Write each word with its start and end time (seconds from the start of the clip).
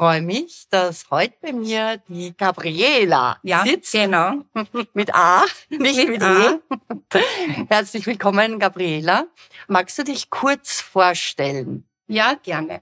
Freue 0.00 0.22
mich, 0.22 0.66
dass 0.70 1.10
heute 1.10 1.34
bei 1.42 1.52
mir 1.52 1.98
die 2.08 2.34
Gabriela 2.34 3.38
ja, 3.42 3.64
sitzt. 3.66 3.92
Genau. 3.92 4.46
Mit 4.94 5.14
A, 5.14 5.44
nicht 5.68 6.08
mit, 6.08 6.08
mit 6.08 6.22
E. 6.22 7.18
Herzlich 7.68 8.06
willkommen, 8.06 8.58
Gabriela. 8.58 9.26
Magst 9.68 9.98
du 9.98 10.04
dich 10.04 10.30
kurz 10.30 10.80
vorstellen? 10.80 11.84
Ja, 12.06 12.32
gerne. 12.42 12.80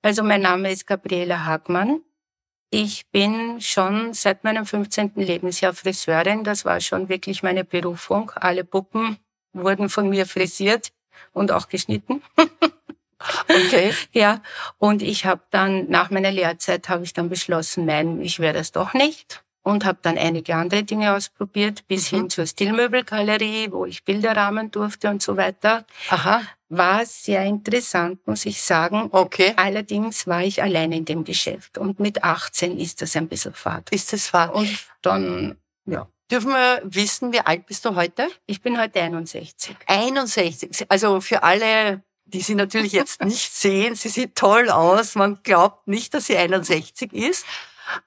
Also 0.00 0.22
mein 0.22 0.40
Name 0.40 0.72
ist 0.72 0.86
Gabriela 0.86 1.44
Hagmann. 1.44 2.00
Ich 2.70 3.10
bin 3.10 3.60
schon 3.60 4.14
seit 4.14 4.42
meinem 4.42 4.64
15. 4.64 5.12
Lebensjahr 5.16 5.74
Friseurin. 5.74 6.44
Das 6.44 6.64
war 6.64 6.80
schon 6.80 7.10
wirklich 7.10 7.42
meine 7.42 7.64
Berufung. 7.64 8.32
Alle 8.36 8.64
Puppen 8.64 9.18
wurden 9.52 9.90
von 9.90 10.08
mir 10.08 10.24
frisiert 10.24 10.92
und 11.34 11.52
auch 11.52 11.68
geschnitten. 11.68 12.22
Okay. 13.48 13.92
ja, 14.12 14.42
und 14.78 15.02
ich 15.02 15.26
habe 15.26 15.42
dann 15.50 15.88
nach 15.88 16.10
meiner 16.10 16.30
Lehrzeit 16.30 16.88
habe 16.88 17.04
ich 17.04 17.12
dann 17.12 17.28
beschlossen, 17.28 17.86
nein, 17.86 18.20
ich 18.20 18.38
werde 18.38 18.58
es 18.58 18.72
doch 18.72 18.94
nicht 18.94 19.42
und 19.68 19.84
habe 19.84 19.98
dann 20.00 20.16
einige 20.16 20.54
andere 20.54 20.82
Dinge 20.82 21.14
ausprobiert, 21.14 21.86
bis 21.88 22.10
mhm. 22.10 22.16
hin 22.16 22.30
zur 22.30 22.46
Stilmöbelgalerie, 22.46 23.70
wo 23.70 23.84
ich 23.84 24.04
Bilder 24.04 24.34
rahmen 24.34 24.70
durfte 24.70 25.10
und 25.10 25.22
so 25.22 25.36
weiter. 25.36 25.84
Aha. 26.08 26.42
War 26.70 27.04
sehr 27.04 27.44
interessant, 27.44 28.26
muss 28.26 28.46
ich 28.46 28.62
sagen. 28.62 29.08
Okay. 29.12 29.54
Allerdings 29.56 30.26
war 30.26 30.42
ich 30.42 30.62
allein 30.62 30.92
in 30.92 31.04
dem 31.04 31.24
Geschäft 31.24 31.78
und 31.78 32.00
mit 32.00 32.24
18 32.24 32.78
ist 32.78 33.02
das 33.02 33.16
ein 33.16 33.28
bisschen 33.28 33.54
fad. 33.54 33.90
Ist 33.90 34.12
das 34.12 34.28
fad? 34.28 34.54
Und 34.54 34.86
dann, 35.02 35.58
ja. 35.86 36.08
Dürfen 36.30 36.50
wir 36.50 36.82
wissen, 36.84 37.32
wie 37.32 37.40
alt 37.40 37.64
bist 37.64 37.86
du 37.86 37.94
heute? 37.94 38.28
Ich 38.44 38.60
bin 38.60 38.78
heute 38.78 39.00
61. 39.00 39.76
61. 39.86 40.84
Also 40.90 41.22
für 41.22 41.42
alle 41.42 42.02
die 42.28 42.40
sie 42.40 42.54
natürlich 42.54 42.92
jetzt 43.00 43.24
nicht 43.24 43.52
sehen. 43.52 43.94
Sie 43.94 44.08
sieht 44.08 44.36
toll 44.36 44.70
aus. 44.70 45.14
Man 45.14 45.40
glaubt 45.42 45.88
nicht, 45.88 46.14
dass 46.14 46.26
sie 46.26 46.36
61 46.36 47.12
ist. 47.12 47.44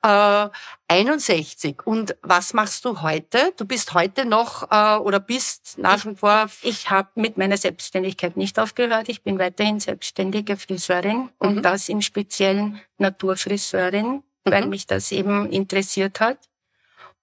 Äh, 0.03 0.50
61. 0.88 1.78
Und 1.86 2.16
was 2.22 2.53
machst 2.53 2.86
du 2.86 3.02
heute? 3.02 3.53
Du 3.58 3.66
bist 3.66 3.94
heute 3.94 4.25
noch 4.25 4.72
äh, 4.72 4.97
oder 4.97 5.19
bist 5.19 5.78
nach 5.78 6.05
wie 6.05 6.16
vor. 6.16 6.50
Ich 6.61 6.89
habe 6.89 7.09
mit 7.16 7.38
meiner 7.38 7.58
Selbstständigkeit 7.58 8.38
nicht 8.38 8.59
aufgehört. 8.59 9.09
Ich 9.09 9.23
bin 9.23 9.39
weiterhin 9.39 9.80
selbstständige 9.80 10.58
Friseurin 10.58 11.17
mhm. 11.17 11.30
und 11.39 11.61
das 11.63 11.89
im 11.89 12.02
speziellen 12.02 12.80
Naturfriseurin, 12.97 14.08
mhm. 14.08 14.22
weil 14.44 14.67
mich 14.67 14.85
das 14.85 15.11
eben 15.11 15.50
interessiert 15.50 16.19
hat. 16.19 16.38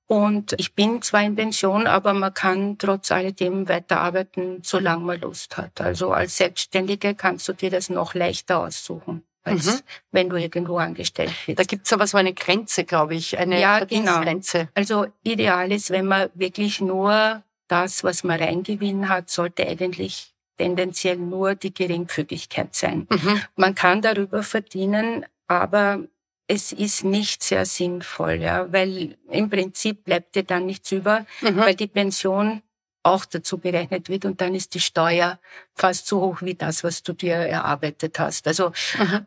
Und 0.08 0.54
ich 0.56 0.74
bin 0.74 1.02
zwar 1.02 1.22
in 1.22 1.36
Pension, 1.36 1.86
aber 1.86 2.14
man 2.14 2.32
kann 2.32 2.78
trotz 2.78 3.12
alledem 3.12 3.68
weiterarbeiten, 3.68 4.60
solange 4.62 5.04
man 5.04 5.20
Lust 5.20 5.58
hat. 5.58 5.82
Also 5.82 6.12
als 6.12 6.38
Selbstständige 6.38 7.14
kannst 7.14 7.46
du 7.46 7.52
dir 7.52 7.70
das 7.70 7.90
noch 7.90 8.14
leichter 8.14 8.60
aussuchen, 8.60 9.22
als 9.44 9.66
mhm. 9.66 9.80
wenn 10.10 10.30
du 10.30 10.36
irgendwo 10.36 10.78
angestellt 10.78 11.34
bist. 11.44 11.58
Da 11.58 11.62
gibt's 11.62 11.92
aber 11.92 12.06
so 12.06 12.16
eine 12.16 12.32
Grenze, 12.32 12.84
glaube 12.84 13.16
ich, 13.16 13.36
eine 13.36 13.60
ja, 13.60 13.84
genau. 13.84 14.22
Grenze. 14.22 14.70
Also 14.74 15.08
ideal 15.24 15.70
ist, 15.70 15.90
wenn 15.90 16.06
man 16.06 16.30
wirklich 16.32 16.80
nur 16.80 17.42
das, 17.68 18.02
was 18.02 18.24
man 18.24 18.40
reingewinnen 18.40 19.10
hat, 19.10 19.28
sollte 19.28 19.68
eigentlich 19.68 20.32
tendenziell 20.56 21.18
nur 21.18 21.54
die 21.54 21.74
Geringfügigkeit 21.74 22.74
sein. 22.74 23.06
Mhm. 23.10 23.42
Man 23.56 23.74
kann 23.74 24.00
darüber 24.00 24.42
verdienen, 24.42 25.26
aber 25.48 26.00
es 26.48 26.72
ist 26.72 27.04
nicht 27.04 27.42
sehr 27.42 27.66
sinnvoll, 27.66 28.40
ja, 28.40 28.72
weil 28.72 29.16
im 29.30 29.50
Prinzip 29.50 30.04
bleibt 30.04 30.34
dir 30.34 30.42
dann 30.42 30.66
nichts 30.66 30.90
über, 30.90 31.26
mhm. 31.42 31.58
weil 31.58 31.74
die 31.74 31.86
Pension 31.86 32.62
auch 33.02 33.24
dazu 33.26 33.58
berechnet 33.58 34.08
wird 34.08 34.24
und 34.24 34.40
dann 34.40 34.54
ist 34.54 34.74
die 34.74 34.80
Steuer 34.80 35.38
fast 35.74 36.06
so 36.06 36.20
hoch 36.20 36.38
wie 36.40 36.54
das, 36.54 36.82
was 36.82 37.02
du 37.02 37.12
dir 37.12 37.34
erarbeitet 37.34 38.18
hast. 38.18 38.48
Also 38.48 38.72
mhm. 38.98 39.26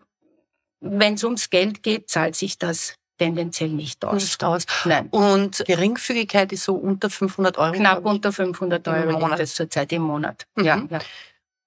wenn 0.81 1.13
es 1.13 1.23
ums 1.23 1.49
Geld 1.49 1.83
geht, 1.83 2.09
zahlt 2.09 2.35
sich 2.35 2.57
das 2.57 2.95
tendenziell 3.17 3.69
nicht 3.69 4.03
aus. 4.03 4.21
Nicht 4.21 4.43
aus. 4.43 4.65
Nein. 4.85 5.07
Und 5.09 5.63
Geringfügigkeit 5.67 6.51
ist 6.51 6.63
so 6.63 6.73
unter 6.73 7.09
500 7.09 7.57
Euro? 7.59 7.73
Knapp 7.73 8.03
unter 8.03 8.33
500 8.33 8.87
Euro 8.87 9.19
liegt 9.19 9.39
das 9.39 9.53
zurzeit 9.53 9.91
im 9.91 10.01
Monat. 10.01 10.47
Mhm. 10.55 10.65
Ja, 10.65 10.87
ja. 10.89 10.99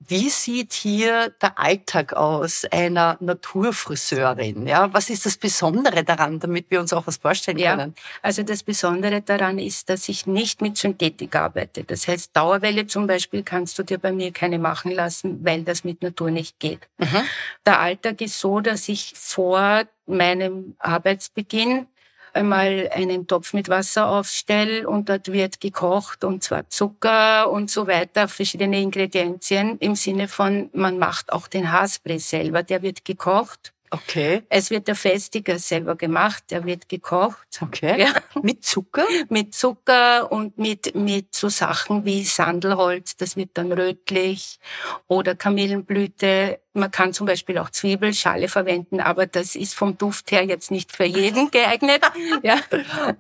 Wie 0.07 0.29
sieht 0.29 0.73
hier 0.73 1.31
der 1.41 1.59
Alltag 1.59 2.13
aus 2.13 2.65
einer 2.71 3.17
Naturfriseurin? 3.21 4.67
Ja, 4.67 4.93
was 4.93 5.09
ist 5.11 5.25
das 5.25 5.37
Besondere 5.37 6.05
daran, 6.05 6.39
damit 6.41 6.71
wir 6.71 6.81
uns 6.81 6.93
auch 6.93 7.07
was 7.07 7.17
vorstellen 7.17 7.57
können? 7.57 7.95
Ja, 7.97 8.03
also 8.23 8.43
das 8.43 8.63
Besondere 8.63 9.23
daran 9.23 9.59
ist, 9.59 9.89
dass 9.89 10.09
ich 10.09 10.27
nicht 10.27 10.61
mit 10.61 10.77
Synthetik 10.77 11.35
arbeite. 11.37 11.85
Das 11.85 12.07
heißt, 12.09 12.37
Dauerwelle 12.37 12.87
zum 12.87 13.07
Beispiel 13.07 13.43
kannst 13.43 13.79
du 13.79 13.83
dir 13.83 13.99
bei 13.99 14.13
mir 14.13 14.33
keine 14.33 14.59
machen 14.59 14.91
lassen, 14.91 15.45
weil 15.45 15.63
das 15.63 15.85
mit 15.85 16.03
Natur 16.03 16.31
nicht 16.31 16.59
geht. 16.59 16.89
Mhm. 16.99 17.23
Der 17.65 17.81
Alltag 17.81 18.21
ist 18.21 18.39
so, 18.39 18.61
dass 18.61 18.89
ich 18.89 19.15
vor 19.17 19.85
meinem 20.07 20.75
Arbeitsbeginn 20.79 21.87
einmal 22.35 22.91
einen 22.93 23.27
Topf 23.27 23.53
mit 23.53 23.69
Wasser 23.69 24.09
aufstelle 24.09 24.89
und 24.89 25.09
dort 25.09 25.33
wird 25.33 25.61
gekocht 25.61 26.25
und 26.25 26.43
zwar 26.43 26.69
Zucker 26.69 27.51
und 27.51 27.71
so 27.71 27.87
weiter, 27.87 28.29
verschiedene 28.29 28.81
Ingredienzien 28.81 29.79
im 29.79 29.95
Sinne 29.95 30.29
von, 30.29 30.71
man 30.73 30.99
macht 30.99 31.33
auch 31.33 31.49
den 31.49 31.71
Haarspray 31.71 32.19
selber, 32.19 32.63
der 32.63 32.83
wird 32.83 33.05
gekocht 33.05 33.74
Okay. 33.95 34.43
Es 34.49 34.71
wird 34.71 34.89
der 34.89 34.97
Festiger 34.97 35.59
selber 35.59 35.95
gemacht, 35.95 36.45
der 36.51 36.65
wird 36.65 36.89
gekocht. 36.89 37.47
Okay. 37.61 38.01
Ja. 38.01 38.13
Mit 38.43 38.65
Zucker? 38.65 39.05
Mit 39.29 39.55
Zucker 39.55 40.33
und 40.33 40.59
mit, 40.59 40.95
mit 40.97 41.35
so 41.35 41.49
Sachen 41.49 42.05
wie 42.05 42.25
Sandelholz, 42.25 43.17
das 43.17 43.37
wird 43.37 43.51
dann 43.55 43.71
rötlich. 43.71 44.59
Oder 45.07 45.37
Kamillenblüte. 45.37 46.59
Man 46.73 46.91
kann 46.91 47.13
zum 47.13 47.29
Beispiel 47.29 47.57
auch 47.59 47.71
Zwiebelschale 47.71 48.49
verwenden, 48.49 48.99
aber 48.99 49.27
das 49.27 49.55
ist 49.55 49.77
vom 49.77 49.97
Duft 49.97 50.33
her 50.33 50.45
jetzt 50.45 50.73
nicht 50.73 50.91
für 50.91 51.05
jeden 51.05 51.53
geeignet. 51.53 52.03
ja. 52.43 52.57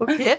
Okay. 0.00 0.38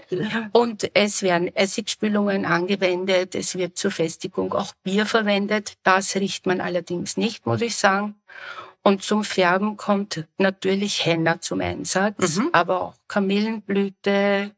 Und 0.52 0.90
es 0.92 1.22
werden 1.22 1.54
Essigspülungen 1.56 2.44
angewendet. 2.44 3.34
Es 3.34 3.56
wird 3.56 3.78
zur 3.78 3.90
Festigung 3.90 4.52
auch 4.52 4.74
Bier 4.82 5.06
verwendet. 5.06 5.78
Das 5.82 6.14
riecht 6.14 6.44
man 6.44 6.60
allerdings 6.60 7.16
nicht, 7.16 7.46
muss 7.46 7.62
ich 7.62 7.76
sagen. 7.76 8.16
Und 8.86 9.02
zum 9.02 9.24
Färben 9.24 9.76
kommt 9.76 10.26
natürlich 10.38 11.04
Henna 11.04 11.40
zum 11.40 11.60
Einsatz, 11.60 12.36
mhm. 12.36 12.50
aber 12.52 12.82
auch 12.82 12.94
Kamillenblüte 13.08 14.52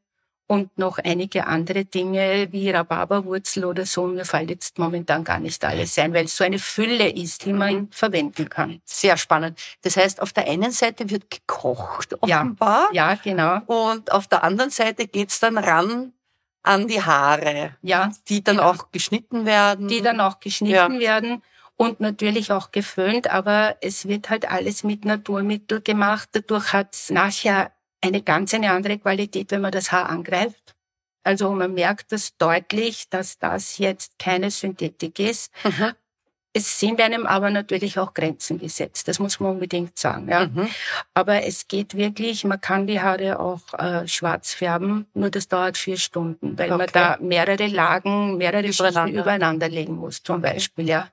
und 0.47 0.77
noch 0.77 0.99
einige 0.99 1.47
andere 1.47 1.87
Dinge 1.87 2.49
wie 2.50 2.69
Rhabarberwurzel 2.69 3.65
oder 3.65 3.87
so. 3.87 4.06
Mir 4.06 4.27
fällt 4.27 4.50
jetzt 4.50 4.78
momentan 4.78 5.25
gar 5.25 5.38
nicht 5.38 5.65
alles 5.65 5.99
ein, 5.99 6.12
weil 6.12 6.27
es 6.27 6.37
so 6.37 6.44
eine 6.44 6.59
Fülle 6.59 7.09
ist, 7.09 7.47
die 7.47 7.55
man 7.55 7.75
mhm. 7.75 7.88
verwenden 7.91 8.50
kann. 8.50 8.83
Sehr 8.84 9.17
spannend. 9.17 9.59
Das 9.81 9.97
heißt, 9.97 10.21
auf 10.21 10.34
der 10.34 10.47
einen 10.47 10.72
Seite 10.72 11.09
wird 11.09 11.31
gekocht, 11.31 12.12
offenbar. 12.22 12.91
Ja, 12.93 13.12
ja 13.12 13.19
genau. 13.25 13.62
Und 13.65 14.12
auf 14.12 14.27
der 14.27 14.44
anderen 14.44 14.69
Seite 14.69 15.06
geht's 15.06 15.41
dann 15.41 15.56
ran 15.56 16.12
an 16.62 16.87
die 16.87 17.03
Haare. 17.03 17.77
Ja. 17.81 18.11
Die 18.28 18.44
dann 18.44 18.59
genau. 18.59 18.72
auch 18.72 18.91
geschnitten 18.93 19.47
werden. 19.47 19.88
Die 19.88 20.03
dann 20.03 20.21
auch 20.21 20.38
geschnitten 20.38 21.00
ja. 21.00 21.00
werden 21.00 21.43
und 21.78 22.00
natürlich 22.00 22.50
auch 22.53 22.72
geföhnt, 22.72 23.31
aber 23.31 23.77
es 23.81 24.09
wird 24.09 24.28
halt 24.28 24.50
alles 24.50 24.83
mit 24.83 25.05
Naturmittel 25.05 25.81
gemacht. 25.81 26.28
Dadurch 26.33 26.72
hat 26.72 26.93
es 26.93 27.09
nachher 27.09 27.73
eine 28.00 28.20
ganz 28.20 28.53
eine 28.53 28.73
andere 28.73 28.99
Qualität, 28.99 29.53
wenn 29.53 29.61
man 29.61 29.70
das 29.70 29.93
Haar 29.93 30.11
angreift. 30.11 30.75
Also 31.23 31.53
man 31.53 31.75
merkt 31.75 32.11
das 32.12 32.37
deutlich, 32.37 33.08
dass 33.11 33.38
das 33.38 33.79
jetzt 33.79 34.19
keine 34.19 34.50
Synthetik 34.50 35.20
ist. 35.20 35.53
Mhm. 35.62 35.93
Es 36.53 36.81
sind 36.81 37.00
einem 37.00 37.26
aber 37.26 37.50
natürlich 37.50 37.99
auch 37.99 38.14
Grenzen 38.14 38.58
gesetzt, 38.58 39.06
das 39.06 39.20
muss 39.20 39.38
man 39.38 39.53
unbedingt 39.53 39.97
sagen. 39.97 40.29
Ja. 40.29 40.47
Mhm. 40.47 40.69
Aber 41.14 41.44
es 41.44 41.69
geht 41.69 41.94
wirklich, 41.94 42.43
man 42.43 42.61
kann 42.61 42.88
die 42.88 43.00
Haare 43.00 43.38
auch 43.38 43.61
äh, 43.79 44.08
schwarz 44.08 44.55
färben, 44.55 45.06
nur 45.14 45.31
das 45.31 45.47
dauert 45.47 45.76
vier 45.76 45.99
Stunden, 45.99 46.58
weil 46.58 46.73
okay. 46.73 46.79
man 46.79 46.88
da 46.93 47.19
mehrere 47.20 47.69
Lagen, 47.69 48.38
mehrere 48.38 48.73
Schichten 48.73 49.08
übereinander 49.08 49.69
legen 49.69 49.94
muss, 49.94 50.23
zum 50.25 50.41
Beispiel. 50.41 50.88
Ja. 50.88 51.08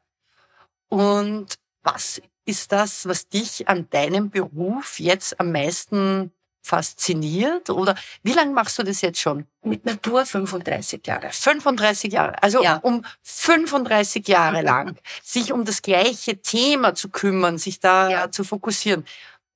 Und 0.95 1.56
was 1.83 2.21
ist 2.45 2.71
das, 2.71 3.06
was 3.06 3.27
dich 3.27 3.68
an 3.68 3.89
deinem 3.89 4.30
Beruf 4.30 5.00
jetzt 5.00 5.38
am 5.39 5.51
meisten 5.51 6.31
fasziniert? 6.63 7.69
Oder 7.69 7.95
wie 8.24 8.31
lange 8.31 8.53
machst 8.53 8.80
du 8.80 8.83
das 8.83 9.01
jetzt 9.01 9.19
schon? 9.19 9.45
Mit 9.63 9.86
Natur 9.86 10.25
35 10.25 11.06
Jahre. 11.06 11.30
35 11.31 12.13
Jahre. 12.13 12.42
Also 12.42 12.63
ja. 12.63 12.77
um 12.77 13.03
35 13.24 14.25
Jahre 14.27 14.62
lang 14.62 14.97
sich 15.21 15.51
um 15.51 15.65
das 15.65 15.81
gleiche 15.81 16.42
Thema 16.42 16.95
zu 16.95 17.09
kümmern, 17.09 17.57
sich 17.57 17.80
da 17.81 18.09
ja. 18.09 18.31
zu 18.31 18.45
fokussieren. 18.45 19.06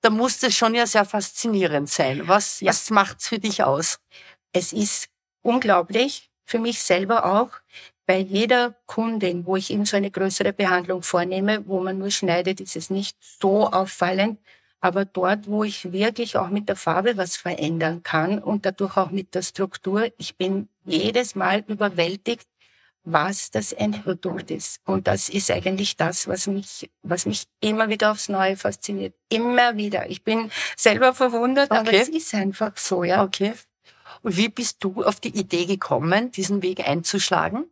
Da 0.01 0.09
muss 0.09 0.39
das 0.39 0.53
schon 0.53 0.75
ja 0.75 0.86
sehr 0.86 1.06
faszinierend 1.06 1.89
sein. 1.89 2.27
Was, 2.27 2.59
ja. 2.59 2.69
was 2.69 2.89
macht's 2.89 3.30
für 3.30 3.39
dich 3.39 3.63
aus? 3.63 4.00
Es 4.51 4.74
ist 4.74 5.07
unglaublich, 5.41 6.30
für 6.45 6.59
mich 6.59 6.81
selber 6.81 7.25
auch, 7.25 7.51
bei 8.10 8.18
jeder 8.18 8.74
Kundin, 8.88 9.46
wo 9.46 9.56
ich 9.56 9.70
eben 9.70 9.86
so 9.86 9.96
eine 9.96 10.10
größere 10.10 10.52
Behandlung 10.52 11.04
vornehme, 11.04 11.68
wo 11.68 11.80
man 11.80 12.00
nur 12.00 12.10
schneidet, 12.10 12.60
ist 12.60 12.76
es 12.76 12.90
nicht 12.90 13.16
so 13.22 13.68
auffallend. 13.68 14.40
Aber 14.80 15.06
dort, 15.06 15.48
wo 15.48 15.64
ich 15.64 15.92
wirklich 15.92 16.36
auch 16.36 16.50
mit 16.50 16.68
der 16.70 16.76
Farbe 16.76 17.18
was 17.18 17.38
verändern 17.38 18.02
kann 18.02 18.40
und 18.40 18.66
dadurch 18.66 18.98
auch 18.98 19.12
mit 19.12 19.36
der 19.36 19.44
Struktur, 19.44 20.12
ich 20.18 20.38
bin 20.38 20.70
jedes 20.86 21.36
Mal 21.36 21.64
überwältigt, 21.68 22.48
was 23.04 23.52
das 23.52 23.74
Endprodukt 23.74 24.50
ist. 24.50 24.80
Und 24.86 25.06
das 25.08 25.30
ist 25.30 25.52
eigentlich 25.52 25.96
das, 25.96 26.28
was 26.28 26.48
mich, 26.48 26.90
was 27.04 27.28
mich 27.28 27.44
immer 27.60 27.90
wieder 27.90 28.10
aufs 28.10 28.28
Neue 28.28 28.58
fasziniert. 28.58 29.14
Immer 29.30 29.78
wieder. 29.78 30.10
Ich 30.10 30.24
bin 30.24 30.50
selber 30.76 31.14
verwundert, 31.14 31.70
okay. 31.70 31.80
aber 31.80 31.94
es 31.94 32.10
ist 32.10 32.34
einfach 32.34 32.76
so, 32.76 33.04
ja. 33.04 33.24
Okay. 33.24 33.54
Und 34.24 34.36
wie 34.36 34.50
bist 34.50 34.84
du 34.84 35.04
auf 35.04 35.20
die 35.20 35.38
Idee 35.38 35.68
gekommen, 35.68 36.32
diesen 36.32 36.64
Weg 36.64 36.90
einzuschlagen? 36.90 37.70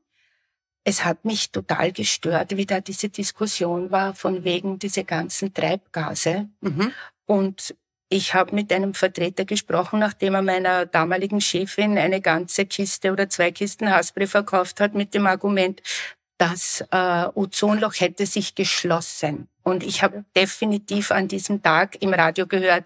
Es 0.87 1.03
hat 1.03 1.25
mich 1.25 1.51
total 1.51 1.91
gestört, 1.91 2.55
wie 2.55 2.65
da 2.65 2.79
diese 2.79 3.09
Diskussion 3.09 3.91
war 3.91 4.15
von 4.15 4.45
wegen 4.45 4.79
diese 4.79 5.03
ganzen 5.03 5.53
Treibgase. 5.53 6.47
Mhm. 6.61 6.93
Und 7.25 7.75
ich 8.07 8.33
habe 8.33 8.55
mit 8.55 8.71
einem 8.71 8.93
Vertreter 8.93 9.43
gesprochen, 9.43 9.99
nachdem 9.99 10.35
er 10.35 10.41
meiner 10.43 10.85
damaligen 10.85 11.41
Chefin 11.41 11.97
eine 11.97 12.21
ganze 12.21 12.65
Kiste 12.65 13.11
oder 13.11 13.27
zwei 13.27 13.51
Kisten 13.51 13.91
Haspray 13.91 14.27
verkauft 14.27 14.79
hat 14.79 14.93
mit 14.93 15.13
dem 15.13 15.27
Argument, 15.27 15.81
das 16.37 16.85
äh, 16.89 17.27
Ozonloch 17.33 17.95
hätte 17.99 18.25
sich 18.25 18.55
geschlossen. 18.55 19.49
Und 19.63 19.83
ich 19.83 20.03
habe 20.03 20.23
definitiv 20.37 21.11
an 21.11 21.27
diesem 21.27 21.61
Tag 21.61 22.01
im 22.01 22.13
Radio 22.13 22.47
gehört, 22.47 22.85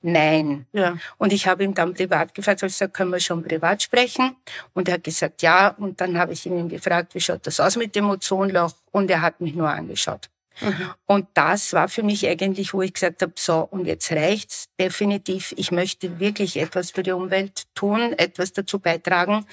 nein. 0.00 0.66
Ja. 0.72 0.96
Und 1.18 1.32
ich 1.32 1.46
habe 1.46 1.64
ihm 1.64 1.74
dann 1.74 1.94
privat 1.94 2.34
gefragt, 2.34 2.62
also 2.62 2.88
können 2.88 3.10
wir 3.10 3.20
schon 3.20 3.42
privat 3.42 3.82
sprechen? 3.82 4.36
Und 4.74 4.88
er 4.88 4.94
hat 4.94 5.04
gesagt, 5.04 5.42
ja. 5.42 5.68
Und 5.78 6.00
dann 6.00 6.18
habe 6.18 6.32
ich 6.32 6.46
ihn 6.46 6.68
gefragt, 6.68 7.14
wie 7.14 7.20
schaut 7.20 7.46
das 7.46 7.60
aus 7.60 7.76
mit 7.76 7.94
dem 7.94 8.08
Ozonloch? 8.10 8.74
Und 8.90 9.10
er 9.10 9.22
hat 9.22 9.40
mich 9.40 9.54
nur 9.54 9.68
angeschaut. 9.68 10.28
Mhm. 10.60 10.90
Und 11.06 11.28
das 11.34 11.72
war 11.72 11.88
für 11.88 12.02
mich 12.02 12.26
eigentlich, 12.26 12.74
wo 12.74 12.82
ich 12.82 12.92
gesagt 12.92 13.22
habe, 13.22 13.32
so, 13.36 13.68
und 13.70 13.86
jetzt 13.86 14.10
reicht's 14.10 14.68
definitiv. 14.78 15.54
Ich 15.56 15.70
möchte 15.70 16.18
wirklich 16.18 16.56
etwas 16.56 16.90
für 16.90 17.02
die 17.02 17.12
Umwelt 17.12 17.66
tun, 17.74 18.12
etwas 18.18 18.52
dazu 18.52 18.78
beitragen. 18.78 19.46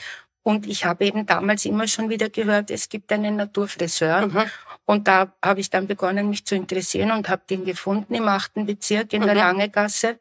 Und 0.44 0.68
ich 0.68 0.86
habe 0.86 1.06
eben 1.06 1.26
damals 1.26 1.66
immer 1.66 1.88
schon 1.88 2.10
wieder 2.10 2.30
gehört, 2.30 2.70
es 2.70 2.88
gibt 2.88 3.12
einen 3.12 3.36
Naturfriseur. 3.36 4.28
Mhm. 4.28 4.44
Und 4.86 5.08
da 5.08 5.34
habe 5.44 5.60
ich 5.60 5.72
dann 5.72 5.88
begonnen, 5.88 6.30
mich 6.30 6.46
zu 6.46 6.56
interessieren 6.56 7.12
und 7.12 7.30
habe 7.30 7.42
den 7.50 7.66
gefunden 7.66 8.14
im 8.14 8.28
achten 8.28 8.66
Bezirk 8.66 9.14
in 9.14 9.24
mhm. 9.24 9.26
der 9.26 9.36
Langegasse. 9.36 10.20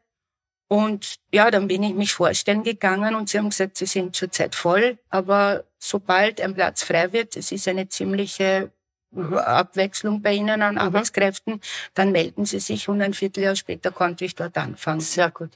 Und 0.69 1.17
ja, 1.33 1.51
dann 1.51 1.69
bin 1.69 1.83
ich 1.83 1.95
mich 1.95 2.13
vorstellen 2.13 2.63
gegangen 2.63 3.15
und 3.15 3.29
sie 3.29 3.39
haben 3.39 3.51
gesagt, 3.51 3.77
sie 3.77 3.87
sind 3.87 4.17
zurzeit 4.17 4.55
voll, 4.55 4.99
aber 5.11 5.65
sobald 5.79 6.41
ein 6.41 6.55
Platz 6.55 6.83
frei 6.83 7.13
wird, 7.13 7.37
es 7.37 7.53
ist 7.53 7.69
eine 7.69 7.89
ziemliche 7.89 8.73
Abwechslung 9.15 10.23
bei 10.23 10.33
Ihnen 10.33 10.63
an 10.63 10.75
mhm. 10.75 10.81
Arbeitskräften, 10.81 11.61
dann 11.95 12.13
melden 12.13 12.45
Sie 12.47 12.61
sich 12.61 12.89
und 12.89 13.01
ein 13.03 13.15
Vierteljahr 13.15 13.57
später 13.57 13.91
konnte 13.91 14.25
ich 14.25 14.35
dort 14.35 14.57
anfangen. 14.57 15.01
Sehr 15.01 15.31
gut. 15.31 15.51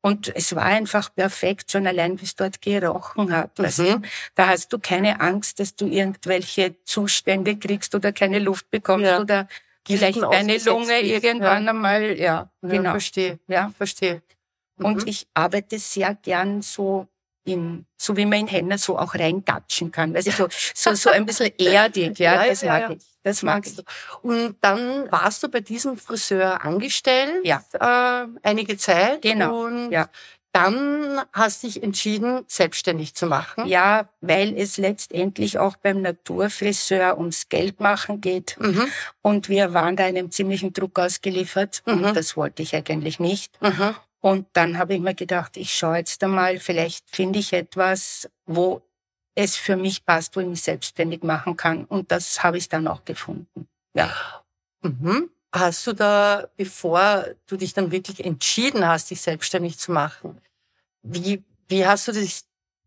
Und 0.00 0.34
es 0.36 0.54
war 0.54 0.64
einfach 0.64 1.14
perfekt, 1.14 1.70
schon 1.70 1.86
allein, 1.86 2.20
wie 2.20 2.24
es 2.24 2.36
dort 2.36 2.60
gerochen 2.60 3.34
hat. 3.34 3.58
Mhm. 3.58 3.64
Also, 3.64 4.00
da 4.34 4.48
hast 4.48 4.72
du 4.72 4.78
keine 4.78 5.20
Angst, 5.20 5.60
dass 5.60 5.76
du 5.76 5.86
irgendwelche 5.86 6.74
Zustände 6.84 7.56
kriegst 7.56 7.94
oder 7.94 8.12
keine 8.12 8.38
Luft 8.38 8.70
bekommst 8.70 9.06
ja. 9.06 9.20
oder 9.20 9.48
vielleicht 9.86 10.20
deine 10.20 10.58
Lunge 10.58 11.00
irgendwann 11.00 11.64
ja. 11.64 11.70
einmal, 11.70 12.18
ja, 12.18 12.50
genau. 12.60 12.82
Ja, 12.82 12.90
verstehe. 12.90 13.38
Ja, 13.48 13.72
verstehe. 13.78 14.22
Mhm. 14.76 14.84
Und 14.84 15.08
ich 15.08 15.26
arbeite 15.34 15.78
sehr 15.78 16.14
gern 16.14 16.62
so 16.62 17.08
in, 17.44 17.86
so 17.96 18.16
wie 18.16 18.24
man 18.24 18.40
in 18.40 18.46
Henna 18.46 18.78
so 18.78 18.98
auch 18.98 19.14
reingatschen 19.14 19.92
kann. 19.92 20.14
Weißt 20.14 20.26
du, 20.26 20.32
so, 20.32 20.48
so, 20.74 20.94
so 20.94 21.10
ein 21.10 21.26
bisschen 21.26 21.52
erdig, 21.58 22.18
ja, 22.18 22.42
ja 22.42 22.48
das 22.48 22.62
ja, 22.62 22.72
mag 22.72 22.82
ja. 22.82 22.90
ich. 22.96 23.04
Das 23.22 23.42
magst 23.42 23.78
du. 23.78 23.82
Und 24.22 24.56
dann 24.60 25.10
warst 25.10 25.42
du 25.42 25.48
bei 25.48 25.60
diesem 25.60 25.96
Friseur 25.96 26.62
angestellt, 26.62 27.44
ja. 27.44 27.62
äh, 27.72 28.26
einige 28.42 28.76
Zeit. 28.76 29.22
Genau. 29.22 29.64
Und 29.64 29.90
ja. 29.90 30.10
dann 30.52 31.22
hast 31.32 31.62
dich 31.62 31.82
entschieden, 31.82 32.44
selbstständig 32.48 33.14
zu 33.14 33.26
machen. 33.26 33.66
Ja, 33.66 34.10
weil 34.20 34.54
es 34.58 34.76
letztendlich 34.76 35.58
auch 35.58 35.76
beim 35.78 36.02
Naturfriseur 36.02 37.16
ums 37.16 37.48
Geld 37.48 37.80
machen 37.80 38.20
geht. 38.20 38.58
Mhm. 38.60 38.88
Und 39.22 39.48
wir 39.48 39.72
waren 39.72 39.96
da 39.96 40.04
einem 40.04 40.30
ziemlichen 40.30 40.74
Druck 40.74 40.98
ausgeliefert. 40.98 41.82
Mhm. 41.86 42.04
Und 42.04 42.16
das 42.16 42.36
wollte 42.36 42.62
ich 42.62 42.76
eigentlich 42.76 43.20
nicht. 43.20 43.58
Mhm. 43.62 43.96
Und 44.24 44.46
dann 44.54 44.78
habe 44.78 44.94
ich 44.94 45.00
mir 45.02 45.14
gedacht, 45.14 45.58
ich 45.58 45.76
schaue 45.76 45.98
jetzt 45.98 46.24
einmal, 46.24 46.58
vielleicht 46.58 47.10
finde 47.10 47.40
ich 47.40 47.52
etwas, 47.52 48.26
wo 48.46 48.80
es 49.34 49.54
für 49.54 49.76
mich 49.76 50.06
passt, 50.06 50.34
wo 50.34 50.40
ich 50.40 50.46
mich 50.46 50.62
selbstständig 50.62 51.22
machen 51.22 51.58
kann. 51.58 51.84
Und 51.84 52.10
das 52.10 52.42
habe 52.42 52.56
ich 52.56 52.70
dann 52.70 52.88
auch 52.88 53.04
gefunden. 53.04 53.68
Ja. 53.92 54.10
Mhm. 54.80 55.28
Hast 55.52 55.86
du 55.86 55.92
da, 55.92 56.48
bevor 56.56 57.26
du 57.46 57.58
dich 57.58 57.74
dann 57.74 57.90
wirklich 57.90 58.24
entschieden 58.24 58.88
hast, 58.88 59.10
dich 59.10 59.20
selbstständig 59.20 59.78
zu 59.78 59.92
machen, 59.92 60.40
wie, 61.02 61.44
wie 61.68 61.86
hast 61.86 62.08
du 62.08 62.12
dich 62.12 62.44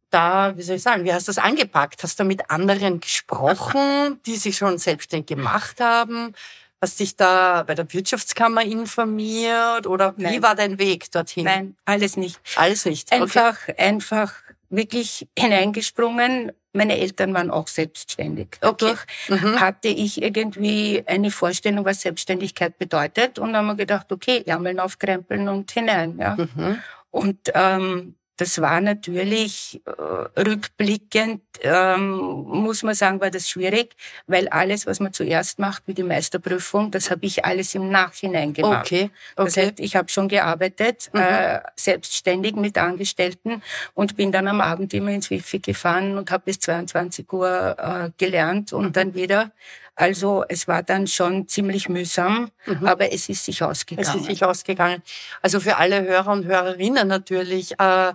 da, 0.10 0.58
wie 0.58 0.64
soll 0.64 0.78
ich 0.78 0.82
sagen, 0.82 1.04
wie 1.04 1.14
hast 1.14 1.28
du 1.28 1.30
das 1.30 1.38
angepackt? 1.38 2.02
Hast 2.02 2.20
du 2.20 2.24
mit 2.24 2.50
anderen 2.50 3.00
gesprochen, 3.00 4.20
die 4.26 4.38
sich 4.38 4.58
schon 4.58 4.80
selbstständig 4.80 5.28
gemacht 5.28 5.80
haben? 5.82 6.34
Hast 6.80 7.00
dich 7.00 7.16
da 7.16 7.64
bei 7.64 7.74
der 7.74 7.92
Wirtschaftskammer 7.92 8.64
informiert 8.64 9.88
oder 9.88 10.14
Nein. 10.18 10.34
wie 10.34 10.44
war 10.44 10.54
dein 10.54 10.78
Weg 10.78 11.12
dorthin? 11.12 11.46
Nein, 11.46 11.76
alles 11.86 12.18
nicht. 12.18 12.40
Alles 12.56 12.86
nicht. 12.86 13.12
Einfach, 13.12 13.58
okay. 13.64 13.76
einfach 13.78 14.34
wirklich 14.70 15.28
hineingesprungen. 15.38 16.52
Meine 16.74 17.00
Eltern 17.00 17.34
waren 17.34 17.50
auch 17.50 17.68
selbstständig. 17.68 18.60
Okay. 18.62 18.94
Dadurch 19.30 19.44
mhm. 19.44 19.60
hatte 19.60 19.88
ich 19.88 20.22
irgendwie 20.22 21.04
eine 21.08 21.32
Vorstellung, 21.32 21.84
was 21.86 22.02
Selbstständigkeit 22.02 22.78
bedeutet. 22.78 23.40
Und 23.40 23.54
dann 23.54 23.68
haben 23.68 23.68
wir 23.68 23.76
gedacht, 23.76 24.12
okay, 24.12 24.44
Ärmeln 24.46 24.80
aufkrempeln 24.80 25.48
und 25.48 25.72
hinein. 25.72 26.20
Ja. 26.20 26.36
Mhm. 26.36 26.80
Und 27.10 27.40
ähm, 27.56 28.16
das 28.38 28.62
war 28.62 28.80
natürlich 28.82 29.82
äh, 29.86 30.40
rückblickend, 30.40 31.42
ähm, 31.62 32.12
muss 32.12 32.84
man 32.84 32.94
sagen, 32.94 33.20
war 33.20 33.32
das 33.32 33.50
schwierig, 33.50 33.96
weil 34.28 34.48
alles, 34.50 34.86
was 34.86 35.00
man 35.00 35.12
zuerst 35.12 35.58
macht, 35.58 35.84
wie 35.88 35.96
die 35.96 36.04
Meisterprüfung, 36.04 36.92
das 36.92 37.10
habe 37.10 37.26
ich 37.26 37.44
alles 37.44 37.74
im 37.74 37.90
Nachhinein 37.90 38.54
gemacht. 38.54 38.86
Okay. 38.86 39.10
okay. 39.36 39.46
Das 39.48 39.58
heißt, 39.58 39.80
ich 39.80 39.96
habe 39.96 40.10
schon 40.10 40.28
gearbeitet, 40.28 41.10
mhm. 41.14 41.20
äh, 41.20 41.62
selbstständig 41.76 42.56
mit 42.56 42.78
Angestellten 42.78 43.64
und 43.96 44.16
bin 44.16 44.32
dann 44.32 44.48
am 44.48 44.62
Abend 44.62 44.94
immer 44.94 45.10
ins 45.10 45.32
Wifi 45.32 45.58
gefahren 45.60 46.18
und 46.18 46.30
habe 46.30 46.44
bis 46.46 46.60
22 46.60 47.34
Uhr 47.34 47.76
äh, 47.78 48.12
gelernt 48.18 48.72
und 48.72 48.86
mhm. 48.86 48.94
dann 48.94 49.14
wieder 49.16 49.52
also 49.98 50.46
es 50.48 50.68
war 50.68 50.84
dann 50.84 51.08
schon 51.08 51.48
ziemlich 51.48 51.90
mühsam, 51.90 52.52
mhm. 52.68 52.86
aber 52.86 53.12
es 53.12 53.30
ist 53.30 53.46
sich 53.46 53.64
ausgegangen. 53.64 54.08
Es 54.08 54.16
ist 54.16 54.26
sich 54.26 54.46
ausgegangen. 54.46 55.02
Also 55.42 55.60
für 55.60 55.78
alle 55.78 56.04
Hörer 56.04 56.32
und 56.32 56.46
Hörerinnen 56.46 57.08
natürlich. 57.08 57.80
Äh, 57.80 58.14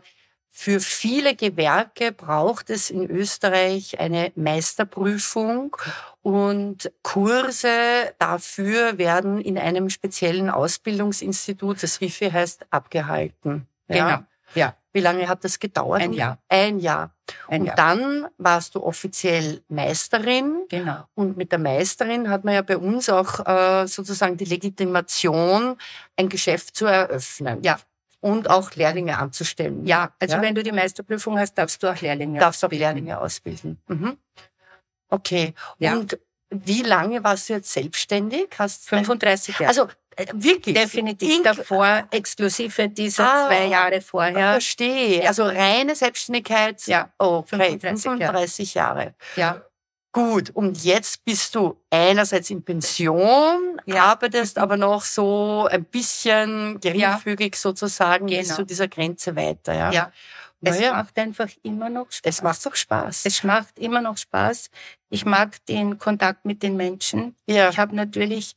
für 0.54 0.80
viele 0.80 1.34
Gewerke 1.34 2.12
braucht 2.12 2.68
es 2.68 2.90
in 2.90 3.10
Österreich 3.10 3.98
eine 3.98 4.32
Meisterprüfung 4.36 5.74
und 6.20 6.92
Kurse 7.02 8.12
dafür 8.18 8.98
werden 8.98 9.40
in 9.40 9.56
einem 9.58 9.88
speziellen 9.88 10.50
Ausbildungsinstitut, 10.50 11.82
das 11.82 12.02
WIFI 12.02 12.30
heißt, 12.30 12.66
abgehalten. 12.70 13.66
Ja? 13.88 14.16
Genau. 14.16 14.26
Ja. 14.54 14.76
Wie 14.92 15.00
lange 15.00 15.26
hat 15.26 15.42
das 15.42 15.58
gedauert? 15.58 16.02
Ein 16.02 16.12
Jahr. 16.12 16.38
Ein 16.48 16.78
Jahr. 16.78 17.14
Und 17.60 17.66
Jahr. 17.66 17.76
dann 17.76 18.26
warst 18.38 18.74
du 18.74 18.82
offiziell 18.82 19.62
Meisterin. 19.68 20.64
Genau. 20.68 21.04
Und 21.14 21.36
mit 21.36 21.52
der 21.52 21.58
Meisterin 21.58 22.30
hat 22.30 22.44
man 22.44 22.54
ja 22.54 22.62
bei 22.62 22.78
uns 22.78 23.08
auch 23.08 23.46
äh, 23.46 23.86
sozusagen 23.86 24.36
die 24.36 24.44
Legitimation, 24.44 25.76
ein 26.16 26.28
Geschäft 26.28 26.74
zu 26.74 26.86
eröffnen. 26.86 27.62
Ja. 27.62 27.78
Und 28.20 28.48
auch 28.48 28.70
Lehrlinge 28.74 29.18
anzustellen. 29.18 29.84
Ja, 29.84 30.14
also 30.18 30.36
ja? 30.36 30.42
wenn 30.42 30.54
du 30.54 30.62
die 30.62 30.72
Meisterprüfung 30.72 31.38
hast, 31.38 31.54
darfst 31.54 31.82
du 31.82 31.88
auch 31.88 32.00
Lehrlinge 32.00 32.38
darfst 32.38 32.64
ausbilden. 32.64 32.86
auch 32.86 32.88
Lehrlinge 32.88 33.20
ausbilden. 33.20 33.78
Mhm. 33.88 34.16
Okay. 35.08 35.54
Ja. 35.78 35.94
Und 35.94 36.18
wie 36.48 36.82
lange 36.82 37.22
warst 37.24 37.48
du 37.48 37.54
jetzt 37.54 37.72
selbstständig? 37.72 38.48
Hast 38.58 38.88
35 38.88 39.58
Jahre. 39.58 39.68
Also 39.68 39.88
wirklich? 40.32 40.74
Definitiv 40.74 41.30
Ink 41.30 41.44
davor, 41.44 42.06
exklusive 42.10 42.88
dieser 42.88 43.24
ah, 43.24 43.46
zwei 43.46 43.66
Jahre 43.66 44.00
vorher. 44.00 44.52
Verstehe. 44.52 45.26
Also 45.26 45.44
reine 45.44 45.94
Selbstständigkeit. 45.94 46.86
Ja. 46.86 47.12
Okay, 47.18 47.78
35, 47.78 48.02
35 48.02 48.74
Jahre. 48.74 49.14
Ja. 49.36 49.62
Gut, 50.14 50.50
und 50.50 50.84
jetzt 50.84 51.24
bist 51.24 51.54
du 51.54 51.80
einerseits 51.88 52.50
in 52.50 52.62
Pension, 52.62 53.80
ja. 53.86 54.04
arbeitest 54.04 54.58
aber 54.58 54.76
noch 54.76 55.02
so 55.02 55.66
ein 55.70 55.84
bisschen 55.84 56.78
geringfügig 56.80 57.54
ja. 57.54 57.58
sozusagen 57.58 58.26
genau. 58.26 58.40
bis 58.40 58.54
zu 58.54 58.64
dieser 58.64 58.88
Grenze 58.88 59.34
weiter. 59.34 59.72
Ja. 59.72 59.90
ja. 59.90 60.12
Es 60.64 60.78
ja. 60.78 60.92
macht 60.92 61.18
einfach 61.18 61.48
immer 61.62 61.88
noch 61.88 62.12
Spaß. 62.12 62.20
Es 62.24 62.42
macht 62.42 62.64
doch 62.64 62.76
Spaß. 62.76 63.24
Es 63.24 63.42
macht 63.42 63.78
immer 63.78 64.00
noch 64.00 64.16
Spaß. 64.16 64.70
Ich 65.10 65.24
mag 65.24 65.64
den 65.66 65.98
Kontakt 65.98 66.44
mit 66.44 66.62
den 66.62 66.76
Menschen. 66.76 67.34
Ja. 67.46 67.70
Ich 67.70 67.78
habe 67.78 67.96
natürlich 67.96 68.54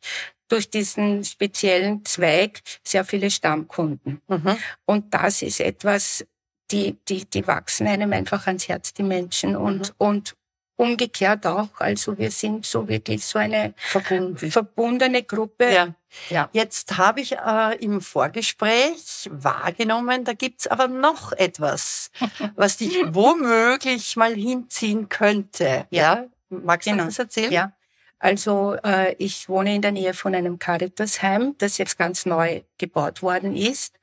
durch 0.48 0.70
diesen 0.70 1.24
speziellen 1.24 2.06
Zweig 2.06 2.62
sehr 2.84 3.06
viele 3.06 3.32
Stammkunden. 3.32 4.22
Mhm. 4.28 4.58
Und 4.86 5.14
das 5.14 5.42
ist 5.42 5.60
etwas, 5.60 6.26
die, 6.72 6.98
die, 7.08 7.26
die 7.26 7.48
wachsen 7.48 7.88
einem 7.88 8.14
einfach 8.14 8.48
ans 8.48 8.68
Herz, 8.68 8.94
die 8.94 9.04
Menschen 9.04 9.56
und, 9.56 9.90
mhm. 9.90 9.96
und 9.98 10.36
umgekehrt 10.78 11.46
auch. 11.46 11.70
Also 11.80 12.18
wir 12.18 12.32
sind 12.32 12.66
so 12.66 12.88
wirklich 12.88 13.26
so 13.26 13.40
eine 13.40 13.74
Verbunden. 13.78 14.52
verbundene 14.52 15.24
Gruppe. 15.24 15.72
Ja. 15.74 15.96
Ja. 16.30 16.50
Jetzt 16.54 16.98
habe 16.98 17.22
ich 17.22 17.34
äh, 17.34 17.76
im 17.80 18.02
Vorgespräch 18.02 19.30
wahrgenommen, 19.32 20.24
da 20.24 20.34
gibt's 20.34 20.68
aber 20.68 20.88
noch 20.88 21.34
etwas, 21.34 22.10
was 22.56 22.78
dich 22.78 22.98
womöglich 23.08 24.16
mal 24.16 24.34
hinziehen 24.34 25.10
könnte. 25.10 25.88
Ja, 25.90 26.26
magst 26.50 26.88
du 26.88 26.92
genau. 26.92 27.06
das 27.06 27.20
erzählen? 27.20 27.52
Ja. 27.52 27.74
Also 28.20 28.76
äh, 28.84 29.14
ich 29.18 29.50
wohne 29.50 29.76
in 29.76 29.82
der 29.82 29.92
Nähe 29.92 30.14
von 30.14 30.34
einem 30.34 30.58
Caritasheim, 30.58 31.56
das 31.58 31.78
jetzt 31.78 31.98
ganz 31.98 32.26
neu 32.26 32.62
gebaut 32.78 33.22
worden 33.22 33.56
ist 33.56 34.00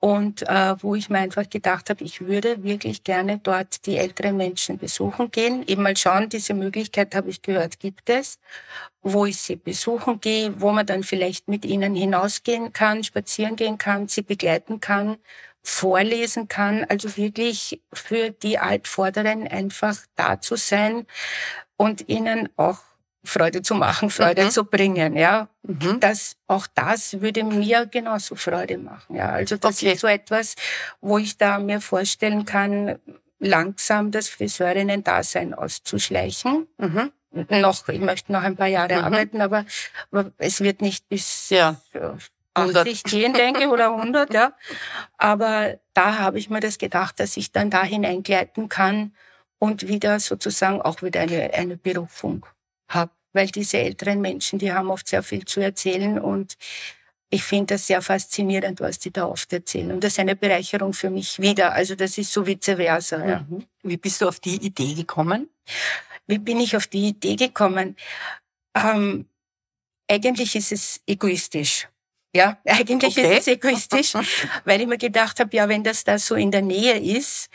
und 0.00 0.42
äh, 0.42 0.74
wo 0.82 0.94
ich 0.94 1.08
mir 1.08 1.20
einfach 1.20 1.48
gedacht 1.48 1.88
habe, 1.88 2.04
ich 2.04 2.20
würde 2.20 2.62
wirklich 2.62 3.04
gerne 3.04 3.38
dort 3.38 3.86
die 3.86 3.96
älteren 3.96 4.36
Menschen 4.36 4.76
besuchen 4.76 5.30
gehen. 5.30 5.66
Eben 5.66 5.82
mal 5.82 5.96
schauen, 5.96 6.28
diese 6.28 6.52
Möglichkeit 6.52 7.14
habe 7.14 7.30
ich 7.30 7.40
gehört, 7.40 7.80
gibt 7.80 8.10
es, 8.10 8.38
wo 9.02 9.24
ich 9.24 9.38
sie 9.38 9.56
besuchen 9.56 10.20
gehe, 10.20 10.60
wo 10.60 10.72
man 10.72 10.84
dann 10.84 11.04
vielleicht 11.04 11.48
mit 11.48 11.64
ihnen 11.64 11.94
hinausgehen 11.94 12.72
kann, 12.74 13.02
spazieren 13.02 13.56
gehen 13.56 13.78
kann, 13.78 14.08
sie 14.08 14.20
begleiten 14.20 14.78
kann, 14.80 15.16
vorlesen 15.62 16.48
kann, 16.48 16.84
also 16.84 17.16
wirklich 17.16 17.80
für 17.92 18.30
die 18.30 18.58
Altvorderen 18.58 19.48
einfach 19.48 19.96
da 20.16 20.38
zu 20.38 20.56
sein 20.56 21.06
und 21.78 22.10
ihnen 22.10 22.50
auch 22.56 22.80
Freude 23.24 23.62
zu 23.62 23.74
machen, 23.74 24.10
Freude 24.10 24.44
mhm. 24.44 24.50
zu 24.50 24.64
bringen, 24.64 25.16
ja. 25.16 25.48
Mhm. 25.62 25.98
Das, 26.00 26.36
auch 26.46 26.66
das 26.74 27.20
würde 27.20 27.42
mir 27.42 27.86
genauso 27.86 28.36
Freude 28.36 28.78
machen, 28.78 29.16
ja. 29.16 29.30
Also 29.30 29.56
das 29.56 29.78
okay. 29.78 29.92
ist 29.92 30.00
so 30.00 30.06
etwas, 30.06 30.54
wo 31.00 31.18
ich 31.18 31.38
da 31.38 31.58
mir 31.58 31.80
vorstellen 31.80 32.44
kann, 32.44 32.98
langsam 33.38 34.10
das 34.10 34.28
Friseurinnen-Dasein 34.28 35.54
auszuschleichen. 35.54 36.66
Mhm. 36.78 37.12
Noch, 37.48 37.88
ich 37.88 38.00
möchte 38.00 38.30
noch 38.32 38.42
ein 38.42 38.56
paar 38.56 38.68
Jahre 38.68 38.98
mhm. 38.98 39.04
arbeiten, 39.04 39.40
aber, 39.40 39.64
aber, 40.12 40.30
es 40.38 40.60
wird 40.60 40.82
nicht 40.82 41.08
bis 41.08 41.50
ja. 41.50 41.80
80 42.54 43.02
gehen, 43.04 43.32
denke 43.34 43.62
ich, 43.62 43.66
oder 43.66 43.94
100, 43.96 44.32
ja. 44.32 44.52
Aber 45.18 45.78
da 45.94 46.18
habe 46.18 46.38
ich 46.38 46.50
mir 46.50 46.60
das 46.60 46.78
gedacht, 46.78 47.18
dass 47.18 47.36
ich 47.36 47.50
dann 47.52 47.70
da 47.70 47.82
hineingleiten 47.82 48.68
kann 48.68 49.14
und 49.58 49.88
wieder 49.88 50.20
sozusagen 50.20 50.80
auch 50.80 51.02
wieder 51.02 51.20
eine, 51.20 51.52
eine 51.54 51.76
Berufung 51.76 52.46
habe, 52.88 53.12
weil 53.32 53.48
diese 53.48 53.78
älteren 53.78 54.20
Menschen, 54.20 54.58
die 54.58 54.72
haben 54.72 54.90
oft 54.90 55.08
sehr 55.08 55.22
viel 55.22 55.44
zu 55.44 55.60
erzählen 55.60 56.18
und 56.18 56.56
ich 57.30 57.42
finde 57.42 57.74
das 57.74 57.86
sehr 57.88 58.00
faszinierend, 58.00 58.80
was 58.80 59.00
die 59.00 59.10
da 59.10 59.26
oft 59.26 59.52
erzählen. 59.52 59.90
Und 59.90 60.04
das 60.04 60.12
ist 60.12 60.18
eine 60.20 60.36
Bereicherung 60.36 60.92
für 60.92 61.10
mich 61.10 61.40
wieder. 61.40 61.72
Also 61.72 61.96
das 61.96 62.16
ist 62.16 62.32
so 62.32 62.46
vice 62.46 62.76
versa. 62.76 63.26
Ja. 63.26 63.46
Mhm. 63.48 63.64
Wie 63.82 63.96
bist 63.96 64.20
du 64.20 64.28
auf 64.28 64.38
die 64.38 64.54
Idee 64.64 64.94
gekommen? 64.94 65.48
Wie 66.28 66.38
bin 66.38 66.60
ich 66.60 66.76
auf 66.76 66.86
die 66.86 67.08
Idee 67.08 67.34
gekommen? 67.34 67.96
Ähm, 68.76 69.26
eigentlich 70.08 70.54
ist 70.54 70.70
es 70.70 71.00
egoistisch. 71.06 71.88
Ja, 72.34 72.58
eigentlich 72.64 73.16
okay. 73.16 73.38
ist 73.38 73.40
es 73.40 73.46
egoistisch, 73.48 74.14
weil 74.64 74.80
ich 74.80 74.86
mir 74.86 74.98
gedacht 74.98 75.40
habe, 75.40 75.56
ja, 75.56 75.68
wenn 75.68 75.82
das 75.82 76.04
da 76.04 76.18
so 76.18 76.36
in 76.36 76.50
der 76.52 76.62
Nähe 76.62 76.98
ist 76.98 77.48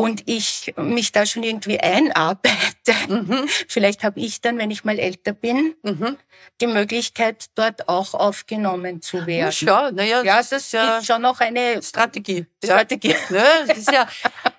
und 0.00 0.22
ich 0.24 0.72
mich 0.76 1.12
da 1.12 1.26
schon 1.26 1.42
irgendwie 1.42 1.78
einarbeite. 1.78 2.94
Mhm. 3.08 3.46
Vielleicht 3.68 4.02
habe 4.02 4.18
ich 4.18 4.40
dann, 4.40 4.56
wenn 4.56 4.70
ich 4.70 4.82
mal 4.82 4.98
älter 4.98 5.34
bin, 5.34 5.74
mhm. 5.82 6.16
die 6.60 6.66
Möglichkeit, 6.68 7.50
dort 7.54 7.86
auch 7.86 8.14
aufgenommen 8.14 9.02
zu 9.02 9.26
werden. 9.26 9.54
Ja, 9.60 9.90
naja, 9.90 10.22
ja, 10.22 10.38
das 10.38 10.52
ist, 10.52 10.72
ja 10.72 10.98
ist 10.98 11.06
schon 11.06 11.20
noch 11.20 11.40
eine 11.40 11.82
Strategie. 11.82 12.46
Strategie. 12.64 13.14
Ja, 13.28 13.42
das 13.66 13.76
ist 13.76 13.92
ja, 13.92 14.08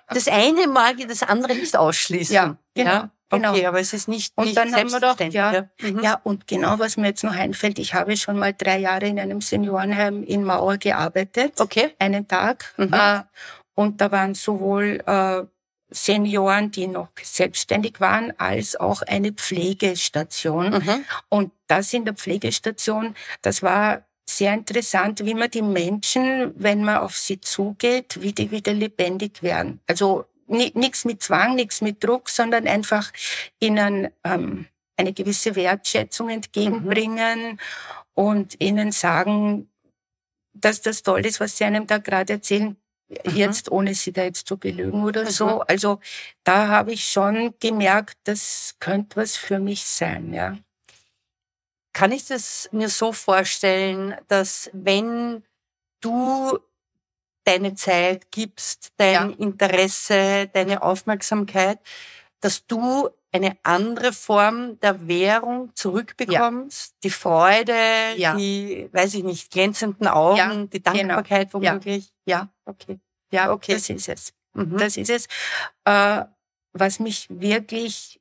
das 0.08 0.28
eine 0.28 0.68
mag 0.68 0.96
das 1.08 1.24
andere 1.24 1.56
nicht 1.56 1.76
ausschließen. 1.76 2.34
Ja, 2.34 2.56
genau. 2.74 2.90
Ja? 2.90 3.10
Genau. 3.30 3.52
Okay, 3.52 3.66
aber 3.66 3.80
es 3.80 3.94
ist 3.94 4.08
nicht, 4.08 4.34
und 4.36 4.44
nicht 4.44 4.56
dann 4.58 4.76
haben 4.76 4.92
wir 4.92 5.00
doch, 5.00 5.18
ja, 5.18 5.52
ja. 5.52 5.68
Mhm. 5.80 6.00
ja, 6.02 6.20
und 6.22 6.46
genau, 6.46 6.78
was 6.78 6.98
mir 6.98 7.08
jetzt 7.08 7.24
noch 7.24 7.34
einfällt, 7.34 7.78
ich 7.78 7.94
habe 7.94 8.14
schon 8.18 8.38
mal 8.38 8.52
drei 8.52 8.78
Jahre 8.78 9.06
in 9.06 9.18
einem 9.18 9.40
Seniorenheim 9.40 10.22
in 10.22 10.44
Mauer 10.44 10.76
gearbeitet. 10.76 11.58
Okay. 11.58 11.94
Einen 11.98 12.28
Tag. 12.28 12.74
Mhm. 12.76 12.92
Äh, 12.92 13.22
und 13.74 14.00
da 14.00 14.10
waren 14.12 14.34
sowohl 14.34 15.02
äh, 15.06 15.42
Senioren, 15.94 16.70
die 16.70 16.86
noch 16.86 17.08
selbstständig 17.22 18.00
waren, 18.00 18.32
als 18.38 18.76
auch 18.76 19.02
eine 19.02 19.32
Pflegestation. 19.32 20.70
Mhm. 20.70 21.04
Und 21.28 21.52
das 21.68 21.92
in 21.92 22.04
der 22.04 22.14
Pflegestation, 22.14 23.14
das 23.42 23.62
war 23.62 24.04
sehr 24.28 24.54
interessant, 24.54 25.24
wie 25.24 25.34
man 25.34 25.50
die 25.50 25.62
Menschen, 25.62 26.54
wenn 26.56 26.84
man 26.84 26.98
auf 26.98 27.16
sie 27.16 27.40
zugeht, 27.40 28.22
wie 28.22 28.32
die 28.32 28.50
wieder 28.50 28.72
lebendig 28.72 29.42
werden. 29.42 29.80
Also 29.86 30.24
nichts 30.46 31.04
mit 31.04 31.22
Zwang, 31.22 31.54
nichts 31.54 31.80
mit 31.80 32.02
Druck, 32.02 32.28
sondern 32.28 32.66
einfach 32.66 33.10
ihnen 33.58 34.08
ähm, 34.24 34.66
eine 34.96 35.12
gewisse 35.12 35.56
Wertschätzung 35.56 36.30
entgegenbringen 36.30 37.52
mhm. 37.52 37.58
und 38.14 38.60
ihnen 38.60 38.92
sagen, 38.92 39.68
dass 40.54 40.82
das 40.82 41.02
toll 41.02 41.24
ist, 41.26 41.40
was 41.40 41.56
sie 41.56 41.64
einem 41.64 41.86
da 41.86 41.98
gerade 41.98 42.34
erzählen, 42.34 42.76
Mhm. 43.24 43.36
Jetzt, 43.36 43.70
ohne 43.70 43.94
sie 43.94 44.12
da 44.12 44.24
jetzt 44.24 44.46
zu 44.46 44.56
belügen 44.56 45.04
oder 45.04 45.24
mhm. 45.24 45.30
so. 45.30 45.60
Also 45.60 46.00
da 46.44 46.68
habe 46.68 46.92
ich 46.92 47.06
schon 47.06 47.54
gemerkt, 47.60 48.16
das 48.24 48.76
könnte 48.80 49.16
was 49.16 49.36
für 49.36 49.58
mich 49.58 49.84
sein, 49.84 50.32
ja. 50.32 50.56
Kann 51.92 52.12
ich 52.12 52.26
das 52.26 52.68
mir 52.72 52.88
so 52.88 53.12
vorstellen, 53.12 54.16
dass 54.28 54.70
wenn 54.72 55.44
du 56.00 56.58
deine 57.44 57.74
Zeit 57.74 58.30
gibst, 58.30 58.92
dein 58.96 59.30
ja. 59.30 59.36
Interesse, 59.36 60.48
deine 60.52 60.82
Aufmerksamkeit, 60.82 61.78
dass 62.40 62.66
du 62.66 63.10
eine 63.32 63.56
andere 63.62 64.12
Form 64.12 64.78
der 64.80 65.08
Währung 65.08 65.74
zurückbekommst, 65.74 66.90
ja. 66.90 66.98
die 67.02 67.10
Freude, 67.10 67.74
ja. 68.16 68.36
die, 68.36 68.88
weiß 68.92 69.14
ich 69.14 69.24
nicht, 69.24 69.50
glänzenden 69.50 70.06
Augen, 70.06 70.36
ja, 70.36 70.54
die 70.66 70.82
genau. 70.82 70.92
Dankbarkeit 70.92 71.50
genau. 71.50 71.70
womöglich. 71.70 72.12
Ja. 72.26 72.52
okay. 72.66 73.00
Ja, 73.32 73.50
okay. 73.50 73.72
Das 73.72 73.88
ist 73.88 74.08
es. 74.08 74.32
Mhm. 74.52 74.76
Das 74.76 74.96
ist 74.98 75.08
es. 75.08 75.26
Äh, 75.84 76.24
was 76.74 77.00
mich 77.00 77.26
wirklich 77.30 78.20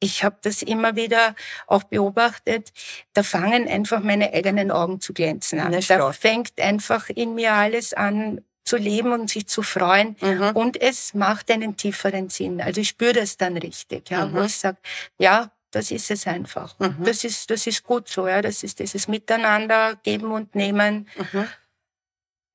ich 0.00 0.22
habe 0.22 0.36
das 0.42 0.62
immer 0.62 0.96
wieder 0.96 1.34
auch 1.66 1.82
beobachtet, 1.82 2.72
da 3.14 3.22
fangen 3.22 3.66
einfach 3.66 4.00
meine 4.00 4.32
eigenen 4.32 4.70
Augen 4.70 5.00
zu 5.00 5.12
glänzen 5.12 5.58
an. 5.58 5.72
Da 5.72 6.12
fängt 6.12 6.60
einfach 6.60 7.08
in 7.08 7.34
mir 7.34 7.52
alles 7.52 7.94
an 7.94 8.40
zu 8.68 8.76
leben 8.76 9.12
und 9.12 9.30
sich 9.30 9.46
zu 9.46 9.62
freuen. 9.62 10.16
Mhm. 10.20 10.50
Und 10.54 10.80
es 10.80 11.14
macht 11.14 11.50
einen 11.50 11.76
tieferen 11.76 12.28
Sinn. 12.28 12.60
Also 12.60 12.80
ich 12.80 12.88
spüre 12.88 13.14
das 13.14 13.36
dann 13.36 13.56
richtig, 13.56 14.10
ja, 14.10 14.26
mhm. 14.26 14.34
wo 14.34 14.42
ich 14.42 14.56
sage, 14.56 14.76
ja, 15.18 15.50
das 15.70 15.90
ist 15.90 16.10
es 16.10 16.26
einfach. 16.26 16.78
Mhm. 16.78 17.04
Das 17.04 17.24
ist, 17.24 17.50
das 17.50 17.66
ist 17.66 17.82
gut 17.84 18.08
so, 18.08 18.28
ja. 18.28 18.42
Das 18.42 18.62
ist 18.62 18.78
dieses 18.78 19.08
Miteinander, 19.08 19.96
geben 20.02 20.32
und 20.32 20.54
nehmen. 20.54 21.08
Mhm. 21.16 21.48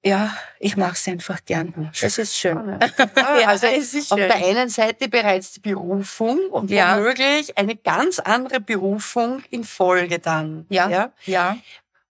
Ja, 0.06 0.38
ich 0.60 0.76
mache 0.76 0.94
es 0.94 1.08
einfach 1.08 1.46
gern. 1.46 1.92
Das 2.00 2.18
ist 2.18 2.38
schön. 2.38 2.78
ja, 3.16 3.48
also 3.48 3.68
es 3.68 3.94
ist 3.94 4.12
auf 4.12 4.20
schön. 4.20 4.28
der 4.28 4.46
einen 4.46 4.68
Seite 4.70 5.08
bereits 5.08 5.54
die 5.54 5.62
Berufung 5.62 6.40
und 6.52 6.70
ja. 6.70 6.98
womöglich 6.98 7.58
eine 7.58 7.76
ganz 7.76 8.20
andere 8.20 8.60
Berufung 8.60 9.42
in 9.50 9.64
Folge 9.64 10.20
dann. 10.20 10.66
Ja, 10.70 10.90
ja. 10.90 11.14
ja. 11.26 11.58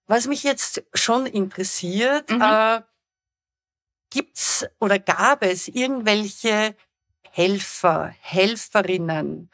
Was 0.07 0.27
mich 0.27 0.43
jetzt 0.43 0.83
schon 0.93 1.27
interessiert, 1.27 2.31
mhm. 2.31 2.41
äh, 2.41 2.81
gibt's 4.13 4.65
oder 4.79 4.99
gab 4.99 5.43
es 5.43 5.67
irgendwelche 5.67 6.75
Helfer, 7.31 8.13
Helferinnen 8.21 9.49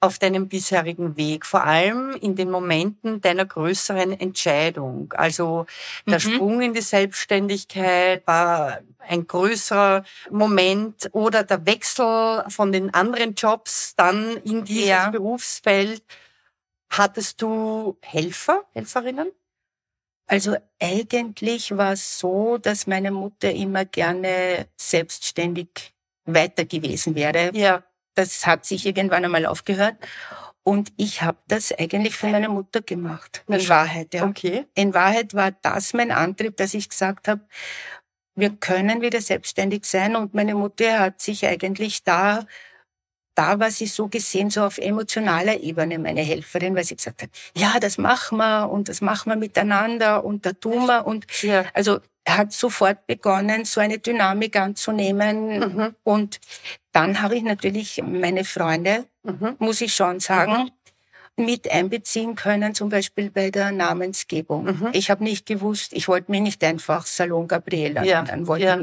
auf 0.00 0.18
deinem 0.18 0.48
bisherigen 0.48 1.16
Weg, 1.16 1.46
vor 1.46 1.64
allem 1.64 2.10
in 2.20 2.36
den 2.36 2.50
Momenten 2.50 3.22
deiner 3.22 3.46
größeren 3.46 4.12
Entscheidung. 4.20 5.14
Also 5.16 5.64
der 6.06 6.18
mhm. 6.18 6.20
Sprung 6.20 6.60
in 6.60 6.74
die 6.74 6.82
Selbstständigkeit 6.82 8.26
war 8.26 8.80
ein 8.98 9.26
größerer 9.26 10.04
Moment 10.30 11.08
oder 11.12 11.42
der 11.42 11.64
Wechsel 11.64 12.44
von 12.48 12.72
den 12.72 12.92
anderen 12.92 13.34
Jobs 13.34 13.94
dann 13.96 14.36
in 14.44 14.66
dieses 14.66 14.88
ja. 14.88 15.08
Berufsfeld. 15.08 16.02
Hattest 16.90 17.40
du 17.40 17.96
Helfer, 18.02 18.64
Helferinnen? 18.74 19.30
Also 20.26 20.56
eigentlich 20.80 21.76
war 21.76 21.92
es 21.92 22.18
so, 22.18 22.58
dass 22.58 22.86
meine 22.86 23.10
Mutter 23.10 23.52
immer 23.52 23.84
gerne 23.84 24.68
selbstständig 24.76 25.94
weiter 26.24 26.64
gewesen 26.64 27.14
wäre. 27.14 27.50
Ja. 27.54 27.84
Das 28.14 28.46
hat 28.46 28.64
sich 28.64 28.86
irgendwann 28.86 29.24
einmal 29.24 29.44
aufgehört. 29.44 29.96
Und 30.62 30.92
ich 30.96 31.20
habe 31.20 31.38
das 31.46 31.72
eigentlich 31.72 32.16
für 32.16 32.28
meine 32.28 32.48
Mutter 32.48 32.80
gemacht. 32.80 33.44
In 33.48 33.68
Wahrheit, 33.68 34.14
ja. 34.14 34.24
Okay. 34.24 34.66
In 34.74 34.94
Wahrheit 34.94 35.34
war 35.34 35.50
das 35.50 35.92
mein 35.92 36.10
Antrieb, 36.10 36.56
dass 36.56 36.72
ich 36.72 36.88
gesagt 36.88 37.28
habe, 37.28 37.42
wir 38.34 38.50
können 38.50 39.02
wieder 39.02 39.20
selbstständig 39.20 39.84
sein. 39.84 40.16
Und 40.16 40.32
meine 40.32 40.54
Mutter 40.54 41.00
hat 41.00 41.20
sich 41.20 41.46
eigentlich 41.46 42.02
da 42.02 42.46
da 43.34 43.58
war 43.58 43.70
sie 43.70 43.86
so 43.86 44.08
gesehen, 44.08 44.50
so 44.50 44.62
auf 44.62 44.78
emotionaler 44.78 45.60
Ebene 45.60 45.98
meine 45.98 46.20
Helferin, 46.22 46.74
weil 46.76 46.84
sie 46.84 46.96
gesagt 46.96 47.22
hat, 47.22 47.30
ja, 47.56 47.78
das 47.80 47.98
machen 47.98 48.38
wir 48.38 48.70
und 48.70 48.88
das 48.88 49.00
machen 49.00 49.30
wir 49.30 49.36
miteinander 49.36 50.24
und 50.24 50.46
da 50.46 50.52
tun 50.52 50.86
wir 50.86 51.06
und 51.06 51.26
ja. 51.42 51.64
also 51.74 51.98
hat 52.26 52.52
sofort 52.52 53.06
begonnen, 53.06 53.64
so 53.64 53.80
eine 53.80 53.98
Dynamik 53.98 54.56
anzunehmen. 54.56 55.58
Mhm. 55.58 55.94
Und 56.04 56.40
dann 56.92 57.20
habe 57.20 57.36
ich 57.36 57.42
natürlich 57.42 58.02
meine 58.06 58.44
Freunde, 58.44 59.04
Mhm. 59.24 59.56
muss 59.58 59.80
ich 59.80 59.94
schon 59.94 60.20
sagen, 60.20 60.70
mit 61.36 61.70
einbeziehen 61.70 62.34
können, 62.36 62.74
zum 62.74 62.90
Beispiel 62.90 63.30
bei 63.30 63.50
der 63.50 63.72
Namensgebung. 63.72 64.66
Mhm. 64.66 64.88
Ich 64.92 65.10
habe 65.10 65.24
nicht 65.24 65.46
gewusst, 65.46 65.92
ich 65.92 66.06
wollte 66.08 66.30
mich 66.30 66.40
nicht 66.42 66.62
einfach 66.62 67.06
Salon 67.06 67.48
Gabriela 67.48 68.04
Ja, 68.04 68.22
nennen, 68.22 68.46
wollte 68.46 68.64
ja. 68.64 68.78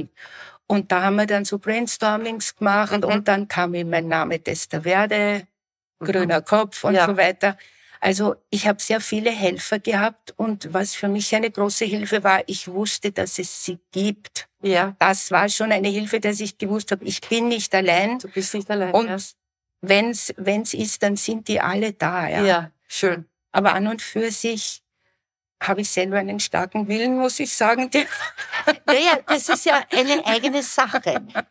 Und 0.72 0.92
da 0.92 1.04
haben 1.04 1.18
wir 1.18 1.26
dann 1.26 1.44
so 1.44 1.60
Brainstormings 1.60 2.56
gemacht 2.56 2.98
Mhm. 2.98 3.04
und 3.04 3.28
dann 3.28 3.48
kam 3.50 3.74
ihm 3.74 3.90
mein 3.90 4.08
Name 4.08 4.40
Testaverde, 4.42 5.46
grüner 6.00 6.42
Kopf 6.42 6.84
und 6.86 6.96
Ja. 6.96 7.06
so 7.08 7.18
weiter. 7.18 7.58
Also 8.00 8.36
ich 8.50 8.68
habe 8.68 8.82
sehr 8.82 9.02
viele 9.02 9.32
Helfer 9.32 9.80
gehabt 9.80 10.34
und 10.38 10.74
was 10.74 10.96
für 10.96 11.08
mich 11.10 11.36
eine 11.36 11.52
große 11.52 11.86
Hilfe 11.86 12.24
war, 12.24 12.42
ich 12.48 12.68
wusste, 12.68 13.12
dass 13.12 13.38
es 13.38 13.66
sie 13.66 13.80
gibt. 13.92 14.48
Ja, 14.64 14.96
Das 14.98 15.30
war 15.30 15.50
schon 15.50 15.72
eine 15.72 15.90
Hilfe, 15.90 16.20
dass 16.22 16.40
ich 16.40 16.58
gewusst 16.58 16.92
habe, 16.92 17.04
ich 17.06 17.20
bin 17.22 17.50
nicht 17.50 17.76
allein. 17.76 18.18
du 18.20 18.30
bist 18.30 18.54
nicht 18.54 18.72
allein. 18.72 18.94
Und 18.94 19.08
ja. 19.10 19.18
wenn's 19.82 20.34
wenn's 20.38 20.74
ist, 20.74 21.04
dann 21.04 21.16
sind 21.18 21.48
die 21.50 21.60
alle 21.60 21.92
da. 21.94 22.28
Ja. 22.30 22.44
ja, 22.46 22.72
schön. 22.88 23.26
Aber 23.52 23.74
an 23.74 23.88
und 23.88 24.02
für 24.02 24.32
sich 24.32 24.82
habe 25.62 25.82
ich 25.82 25.90
selber 25.90 26.18
einen 26.18 26.40
starken 26.40 26.88
Willen, 26.88 27.18
muss 27.18 27.40
ich 27.40 27.54
sagen. 27.54 27.90
Naja, 28.86 29.20
das 29.28 29.48
ist 29.48 29.66
ja 29.66 29.82
eine 29.92 30.26
eigene 30.26 30.64
Sache, 30.64 31.02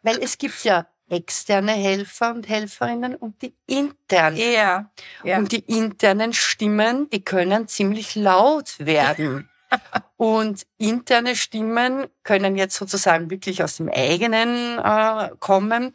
weil 0.03 0.19
es 0.23 0.37
gibt 0.37 0.63
ja 0.65 0.87
externe 1.09 1.73
Helfer 1.73 2.33
und 2.33 2.49
Helferinnen 2.49 3.15
und 3.15 3.41
die 3.43 3.55
internen. 3.67 4.37
Ja. 4.37 4.91
ja. 5.25 5.39
Und 5.39 5.53
die 5.53 5.61
internen 5.61 6.33
Stimmen, 6.33 7.09
die 7.11 7.25
können 7.25 7.69
ziemlich 7.69 8.15
laut 8.15 8.75
werden. 8.79 9.49
Und 10.17 10.67
interne 10.79 11.37
Stimmen 11.37 12.09
können 12.25 12.57
jetzt 12.57 12.75
sozusagen 12.75 13.31
wirklich 13.31 13.63
aus 13.63 13.77
dem 13.77 13.89
eigenen 13.89 14.79
äh, 14.79 15.31
kommen. 15.39 15.93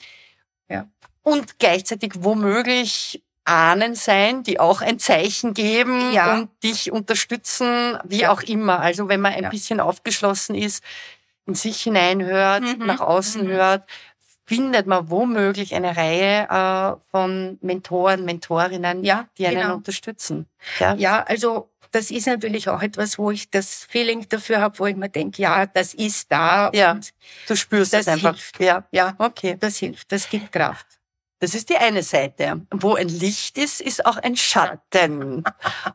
Ja. 0.70 0.88
Und 1.24 1.60
gleichzeitig 1.60 2.14
womöglich 2.16 3.25
Ahnen 3.46 3.96
sein, 3.96 4.44
die 4.44 4.60
auch 4.60 4.82
ein 4.82 5.00
Zeichen 5.00 5.54
geben 5.54 6.12
Ja. 6.12 6.34
und 6.36 6.50
dich 6.64 6.92
unterstützen, 6.92 7.98
wie 8.04 8.22
Ja. 8.22 8.32
auch 8.32 8.42
immer. 8.42 8.80
Also 8.80 9.08
wenn 9.08 9.22
man 9.22 9.34
ein 9.34 9.44
Ja. 9.44 9.50
bisschen 9.50 9.80
aufgeschlossen 9.80 10.56
ist, 10.56 10.84
in 11.46 11.54
sich 11.56 11.82
hineinhört, 11.84 12.64
Mhm. 12.64 12.86
nach 12.86 13.00
außen 13.02 13.44
Mhm. 13.46 13.52
hört, 13.52 13.90
findet 14.48 14.86
man 14.88 15.10
womöglich 15.10 15.74
eine 15.76 15.96
Reihe 15.98 16.48
äh, 16.50 17.02
von 17.12 17.58
Mentoren, 17.62 18.26
Mentorinnen, 18.26 19.04
Ja, 19.04 19.28
die 19.38 19.48
einen 19.48 19.62
genau. 19.62 19.76
unterstützen. 19.76 20.48
Ja? 20.80 20.94
Ja, 20.96 21.24
also 21.24 21.70
das 21.92 22.12
ist 22.12 22.28
natürlich 22.28 22.68
auch 22.70 22.82
etwas, 22.82 23.18
wo 23.18 23.32
ich 23.32 23.50
das 23.50 23.86
Feeling 23.90 24.28
dafür 24.30 24.60
habe, 24.60 24.78
wo 24.80 24.86
ich 24.86 24.96
mir 24.96 25.10
denke, 25.10 25.42
ja, 25.42 25.66
das 25.66 25.94
ist 25.94 26.32
da. 26.32 26.70
Ja. 26.74 27.00
Du 27.48 27.56
spürst 27.56 27.94
das 27.94 28.08
einfach. 28.08 28.32
hilft. 28.36 28.60
Ja, 28.60 28.84
ja, 28.92 29.16
okay. 29.18 29.56
das 29.60 29.78
hilft, 29.78 30.12
das 30.12 30.30
gibt 30.30 30.52
Kraft. 30.52 30.86
Das 31.40 31.54
ist 31.54 31.70
die 31.70 31.76
eine 31.76 32.02
Seite. 32.02 32.62
Wo 32.72 32.96
ein 32.96 33.10
Licht 33.10 33.58
ist, 33.58 33.82
ist 33.82 34.06
auch 34.06 34.16
ein 34.18 34.38
Schatten. 34.38 35.44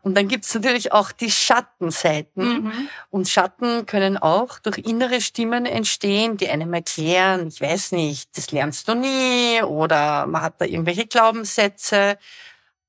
Und 0.02 0.14
dann 0.16 0.28
gibt's 0.28 0.54
natürlich 0.54 0.92
auch 0.92 1.12
die 1.12 1.30
Schattenseiten. 1.30 2.64
Mhm. 2.64 2.88
Und 3.08 3.28
Schatten 3.28 3.86
können 3.86 4.18
auch 4.18 4.58
durch 4.58 4.78
innere 4.78 5.22
Stimmen 5.22 5.64
entstehen, 5.64 6.36
die 6.36 6.48
einem 6.50 6.74
erklären, 6.74 7.48
ich 7.48 7.60
weiß 7.60 7.92
nicht, 7.92 8.36
das 8.36 8.52
lernst 8.52 8.86
du 8.86 8.94
nie 8.94 9.62
oder 9.62 10.26
man 10.26 10.42
hat 10.42 10.60
da 10.60 10.66
irgendwelche 10.66 11.06
Glaubenssätze 11.06 12.18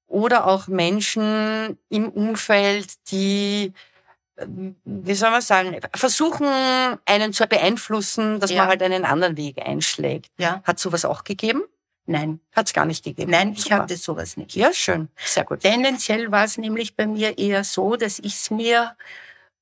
oder 0.08 0.46
auch 0.46 0.68
Menschen 0.68 1.78
im 1.88 2.10
Umfeld, 2.10 2.96
die, 3.12 3.72
äh, 4.36 4.46
wie 4.84 5.14
soll 5.14 5.32
man 5.32 5.42
sagen, 5.42 5.80
versuchen, 5.96 6.48
einen 7.06 7.32
zu 7.32 7.48
beeinflussen, 7.48 8.42
dass 8.42 8.52
Ja. 8.52 8.58
man 8.64 8.68
halt 8.68 8.84
einen 8.84 9.06
anderen 9.06 9.38
Weg 9.38 9.66
einschlägt. 9.66 10.32
Ja, 10.38 10.62
Hat 10.66 10.80
sowas 10.80 11.06
auch 11.06 11.24
gegeben? 11.24 11.64
Nein, 12.06 12.40
Hat's 12.54 12.74
gar 12.74 12.86
nicht 12.86 13.04
gegeben. 13.04 13.32
nein, 13.32 13.54
ich 13.54 13.64
Super. 13.64 13.78
hatte 13.84 13.98
sowas 13.98 14.38
nicht. 14.38 14.56
Ja, 14.56 14.74
schön. 14.74 15.10
Sehr 15.18 15.44
gut. 15.46 15.62
Tendenziell 15.62 16.32
war 16.32 16.44
es 16.46 16.58
nämlich 16.58 16.96
bei 16.96 17.08
mir 17.08 17.38
eher 17.38 17.64
so, 17.64 17.96
dass 17.96 18.20
ich 18.20 18.34
es 18.36 18.52
mir 18.52 18.96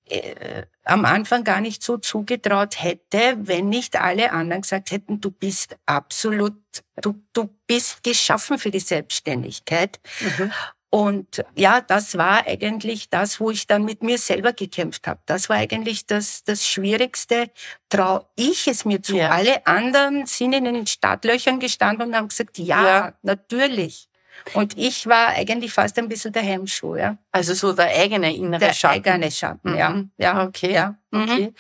äh, 0.06 0.64
am 0.84 1.06
Anfang 1.06 1.44
gar 1.44 1.62
nicht 1.62 1.84
so 1.84 1.98
zugetraut 1.98 2.82
hätte, 2.82 3.38
wenn 3.38 3.70
nicht 3.70 3.96
alle 3.96 4.32
anderen 4.32 4.64
gesagt 4.64 4.92
hätten, 4.92 5.22
du 5.22 5.30
bist 5.32 5.78
absolut, 5.86 6.56
du, 7.02 7.22
du 7.34 7.50
bist 7.68 8.04
geschaffen 8.04 8.58
für 8.58 8.72
die 8.72 8.80
Selbstständigkeit. 8.80 10.00
Mhm. 10.20 10.52
Und 10.92 11.46
ja, 11.56 11.82
das 11.82 12.18
war 12.18 12.48
eigentlich 12.48 13.10
das, 13.10 13.40
wo 13.40 13.52
ich 13.52 13.68
dann 13.68 13.86
mit 13.86 14.02
mir 14.02 14.18
selber 14.18 14.54
gekämpft 14.54 15.06
habe. 15.08 15.20
Das 15.28 15.48
war 15.48 15.58
eigentlich 15.58 16.08
das, 16.08 16.44
das 16.44 16.66
Schwierigste. 16.68 17.52
Trau 17.90 18.28
ich 18.36 18.68
es 18.68 18.86
mir 18.86 19.02
zu? 19.02 19.16
Ja. 19.16 19.30
Alle 19.30 19.66
anderen 19.68 20.26
sind 20.26 20.54
in 20.54 20.64
den 20.66 20.88
Startlöchern 20.88 21.60
gestanden 21.60 22.08
und 22.10 22.16
haben 22.16 22.28
gesagt, 22.30 22.58
ja, 22.58 22.84
Ja. 22.84 23.14
natürlich. 23.22 24.08
Und 24.54 24.78
ich 24.78 25.06
war 25.06 25.28
eigentlich 25.30 25.74
fast 25.74 25.98
ein 26.00 26.08
bisschen 26.08 26.32
der 26.34 26.42
Hemmschuh, 26.44 26.96
ja. 26.96 27.18
Also 27.32 27.54
so 27.54 27.74
der 27.74 27.88
eigene 27.96 28.34
innere 28.36 28.60
Der 28.60 28.74
Schatten. 28.74 28.96
eigene 29.08 29.30
Schatten, 29.32 29.78
ja. 29.78 29.90
Mhm. 29.90 30.12
Ja, 30.18 30.44
Okay. 30.46 30.74
ja. 30.74 30.96
Mhm. 31.12 31.22
Okay. 31.24 31.54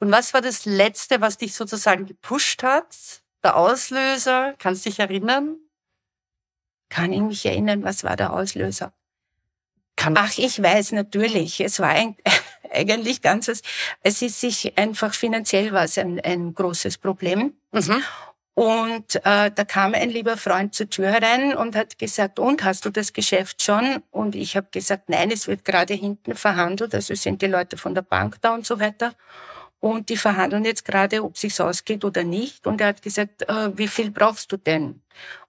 Und 0.00 0.10
was 0.10 0.34
war 0.34 0.40
das 0.40 0.64
Letzte, 0.64 1.20
was 1.20 1.36
dich 1.38 1.54
sozusagen 1.54 2.06
gepusht 2.06 2.62
hat? 2.64 2.86
Der 3.44 3.56
Auslöser? 3.56 4.54
Kannst 4.58 4.84
du 4.86 4.90
dich 4.90 4.98
erinnern? 4.98 5.56
Kann 6.92 7.10
ich 7.14 7.22
mich 7.22 7.46
erinnern, 7.46 7.82
was 7.84 8.04
war 8.04 8.16
der 8.16 8.34
Auslöser? 8.34 8.92
Kann 9.96 10.14
Ach, 10.18 10.36
ich 10.36 10.62
weiß 10.62 10.92
natürlich. 10.92 11.58
Es 11.58 11.80
war 11.80 11.88
ein, 11.88 12.16
eigentlich 12.70 13.22
ganz 13.22 13.48
was. 13.48 13.62
Es 14.02 14.20
ist 14.20 14.38
sich 14.38 14.76
einfach 14.76 15.14
finanziell 15.14 15.72
was 15.72 15.96
ein, 15.96 16.20
ein 16.20 16.52
großes 16.52 16.98
Problem. 16.98 17.54
Mhm. 17.72 18.02
Und 18.52 19.16
äh, 19.24 19.50
da 19.50 19.64
kam 19.66 19.94
ein 19.94 20.10
lieber 20.10 20.36
Freund 20.36 20.74
zur 20.74 20.90
Tür 20.90 21.10
herein 21.10 21.56
und 21.56 21.74
hat 21.74 21.98
gesagt, 21.98 22.38
und 22.38 22.62
hast 22.62 22.84
du 22.84 22.90
das 22.90 23.14
Geschäft 23.14 23.62
schon? 23.62 24.02
Und 24.10 24.34
ich 24.34 24.54
habe 24.54 24.68
gesagt, 24.70 25.08
nein, 25.08 25.30
es 25.30 25.48
wird 25.48 25.64
gerade 25.64 25.94
hinten 25.94 26.34
verhandelt. 26.34 26.94
Also 26.94 27.14
sind 27.14 27.40
die 27.40 27.46
Leute 27.46 27.78
von 27.78 27.94
der 27.94 28.02
Bank 28.02 28.36
da 28.42 28.52
und 28.52 28.66
so 28.66 28.78
weiter. 28.78 29.14
Und 29.80 30.10
die 30.10 30.18
verhandeln 30.18 30.66
jetzt 30.66 30.84
gerade, 30.84 31.24
ob 31.24 31.38
sich's 31.38 31.58
ausgeht 31.58 32.04
oder 32.04 32.22
nicht. 32.22 32.66
Und 32.66 32.82
er 32.82 32.88
hat 32.88 33.00
gesagt, 33.00 33.48
äh, 33.48 33.76
wie 33.78 33.88
viel 33.88 34.10
brauchst 34.10 34.52
du 34.52 34.58
denn? 34.58 35.00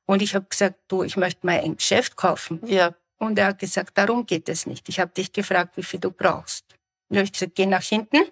Und 0.05 0.21
ich 0.21 0.35
habe 0.35 0.45
gesagt, 0.49 0.75
du, 0.87 1.03
ich 1.03 1.15
möchte 1.17 1.45
mal 1.45 1.59
ein 1.59 1.77
Geschäft 1.77 2.15
kaufen. 2.15 2.59
Ja. 2.65 2.93
Und 3.19 3.39
er 3.39 3.47
hat 3.47 3.59
gesagt, 3.59 3.97
darum 3.97 4.25
geht 4.25 4.49
es 4.49 4.65
nicht. 4.65 4.89
Ich 4.89 4.99
habe 4.99 5.11
dich 5.13 5.31
gefragt, 5.31 5.77
wie 5.77 5.83
viel 5.83 5.99
du 5.99 6.11
brauchst. 6.11 6.65
Und 7.09 7.17
ich 7.19 7.31
gesagt, 7.31 7.55
geh 7.55 7.65
nach 7.65 7.83
hinten. 7.83 8.23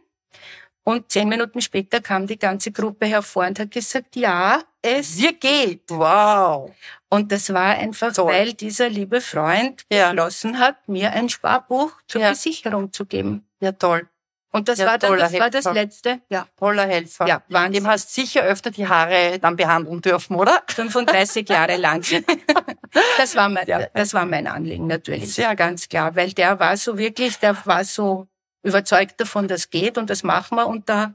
Und 0.84 1.12
zehn 1.12 1.30
Minuten 1.30 1.62
später 1.62 2.02
kam 2.02 2.26
die 2.26 2.40
ganze 2.40 2.72
Gruppe 2.72 3.06
hervor 3.06 3.46
und 3.46 3.60
hat 3.60 3.70
gesagt, 3.72 4.16
ja, 4.16 4.62
es 4.82 5.18
Wir 5.18 5.34
geht. 5.34 5.84
Wow. 5.90 6.72
Und 7.08 7.32
das 7.32 7.54
war 7.54 7.76
einfach, 7.76 8.12
Toll. 8.14 8.34
weil 8.34 8.54
dieser 8.54 8.90
liebe 8.90 9.22
Freund 9.22 9.84
Ja. 9.92 10.10
beschlossen 10.10 10.58
hat, 10.60 10.88
mir 10.90 11.12
ein 11.12 11.30
Sparbuch 11.30 11.94
zur 12.08 12.22
Ja. 12.22 12.32
Besicherung 12.32 12.92
zu 12.92 13.06
geben. 13.06 13.46
Ja, 13.60 13.72
toll. 13.74 14.10
Und 14.54 14.68
das 14.68 14.80
Ja, 14.80 14.88
war 14.88 14.98
dann, 14.98 15.18
das 15.18 15.34
war 15.34 15.50
das 15.50 15.66
letzte, 15.74 16.20
ja, 16.30 16.46
Toller 16.58 16.86
Helfer. 16.86 17.26
ja, 17.28 17.42
Wahnsinn. 17.48 17.84
Dem 17.84 17.88
hast 17.88 18.14
sicher 18.14 18.44
öfter 18.44 18.70
die 18.72 18.88
Haare 18.88 19.40
dann 19.40 19.56
behandeln 19.56 20.02
dürfen, 20.02 20.36
oder? 20.36 20.62
35 20.70 21.48
Jahre 21.50 21.78
lang. 21.78 22.04
Das 23.18 23.36
war 23.38 23.48
mein, 23.48 23.66
Ja. 23.68 23.88
das 23.94 24.14
war 24.14 24.26
mein 24.26 24.48
Anliegen 24.48 24.88
natürlich. 24.88 25.34
Sehr 25.34 25.56
ganz 25.56 25.88
klar, 25.88 26.14
weil 26.18 26.34
der 26.34 26.60
war 26.60 26.76
so 26.76 26.98
wirklich, 26.98 27.40
der 27.40 27.56
war 27.66 27.86
so 27.86 28.28
überzeugt 28.64 29.20
davon, 29.22 29.48
das 29.48 29.70
geht 29.70 29.98
und 29.98 30.10
das 30.10 30.24
machen 30.24 30.58
wir 30.58 30.68
und 30.68 30.90
da 30.90 31.14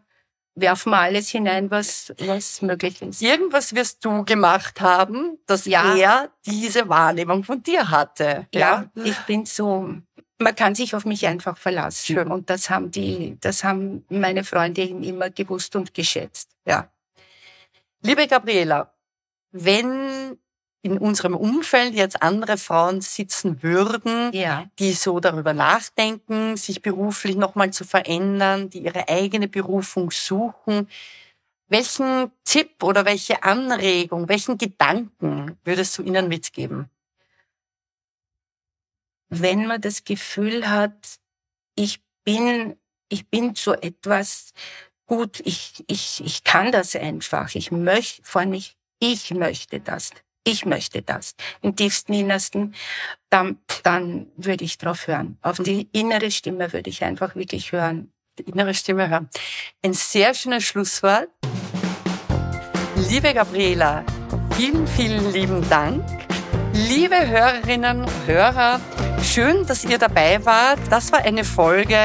werfen 0.55 0.90
wir 0.90 1.01
alles 1.01 1.29
hinein, 1.29 1.70
was, 1.70 2.14
was 2.18 2.62
möglich 2.62 3.03
ist. 3.03 3.20
Irgendwas 3.20 3.75
wirst 3.75 4.03
du 4.07 4.25
gemacht 4.25 4.81
haben, 4.81 5.38
dass 5.46 5.66
Ja. 5.66 5.94
er 5.94 6.31
diese 6.46 6.88
Wahrnehmung 6.88 7.44
von 7.44 7.62
dir 7.62 7.90
hatte. 7.90 8.46
Ja, 8.55 8.87
ich 9.05 9.18
bin 9.27 9.44
so, 9.44 9.96
man 10.38 10.55
kann 10.55 10.75
sich 10.75 10.94
auf 10.94 11.05
mich 11.05 11.27
einfach 11.27 11.57
verlassen. 11.57 12.14
Schön. 12.14 12.31
Und 12.31 12.51
das 12.51 12.70
haben 12.70 12.90
die, 12.90 13.37
das 13.40 13.64
haben 13.64 14.05
meine 14.09 14.44
Freunde 14.44 14.83
immer 14.83 15.31
gewusst 15.31 15.77
und 15.77 15.94
geschätzt. 15.94 16.51
Ja. 16.66 16.90
Liebe 18.03 18.27
Gabriela, 18.27 18.92
wenn 19.53 20.38
in 20.83 20.99
unserem 20.99 21.35
Umfeld 21.35 21.94
jetzt 21.94 22.22
andere 22.22 22.59
Frauen 22.59 23.01
sitzen 23.01 23.62
würden, 23.62 24.33
Ja. 24.33 24.66
die 24.79 24.92
so 24.92 25.18
darüber 25.18 25.53
nachdenken, 25.53 26.57
sich 26.57 26.81
beruflich 26.81 27.35
nochmal 27.37 27.72
zu 27.72 27.85
verändern, 27.85 28.70
die 28.70 28.85
ihre 28.85 29.09
eigene 29.09 29.49
Berufung 29.49 30.12
suchen, 30.12 30.88
welchen 31.68 32.31
Tipp 32.44 32.85
oder 32.85 33.05
welche 33.05 33.42
Anregung, 33.42 34.29
welchen 34.29 34.59
Gedanken 34.59 35.57
würdest 35.64 35.99
du 35.99 36.03
ihnen 36.03 36.29
mitgeben? 36.29 36.88
Wenn 39.28 39.66
man 39.66 39.80
das 39.80 40.04
Gefühl 40.04 40.68
hat, 40.68 41.18
ich 41.74 42.00
bin, 42.24 42.76
ich 43.08 43.28
bin 43.28 43.54
so 43.54 43.74
etwas 43.74 44.52
gut, 45.06 45.40
ich, 45.44 45.84
ich, 45.86 46.22
ich 46.24 46.44
kann 46.44 46.72
das 46.72 46.94
einfach, 46.96 47.54
ich 47.54 47.70
möchte, 47.70 48.22
vor 48.24 48.40
allem 48.40 48.54
ich, 48.54 48.76
ich 48.98 49.30
möchte 49.32 49.80
das. 49.80 50.10
Ich 50.48 50.64
möchte 50.64 51.02
das. 51.02 51.34
Im 51.60 51.74
tiefsten 51.74 52.12
Innersten, 52.12 52.74
dann, 53.30 53.58
dann 53.82 54.30
würde 54.36 54.64
ich 54.64 54.78
drauf 54.78 55.08
hören. 55.08 55.38
Auf 55.42 55.58
die 55.58 55.88
innere 55.90 56.30
Stimme 56.30 56.72
würde 56.72 56.88
ich 56.88 57.02
einfach 57.02 57.34
wirklich 57.34 57.72
hören. 57.72 58.12
die 58.38 58.44
innere 58.44 58.72
Stimme 58.72 59.08
hören. 59.08 59.28
Ein 59.84 59.92
sehr 59.92 60.34
schönes 60.34 60.62
Schlusswort. 60.62 61.28
Liebe 63.08 63.34
Gabriela, 63.34 64.04
vielen, 64.56 64.86
vielen 64.86 65.32
lieben 65.32 65.68
Dank. 65.68 66.04
Liebe 66.72 67.26
Hörerinnen 67.26 68.04
und 68.04 68.26
Hörer, 68.26 68.80
schön, 69.37 69.66
dass 69.66 69.85
ihr 69.85 69.99
dabei 69.99 70.42
wart. 70.46 70.79
Das 70.88 71.12
war 71.12 71.18
eine 71.18 71.44
Folge 71.44 71.99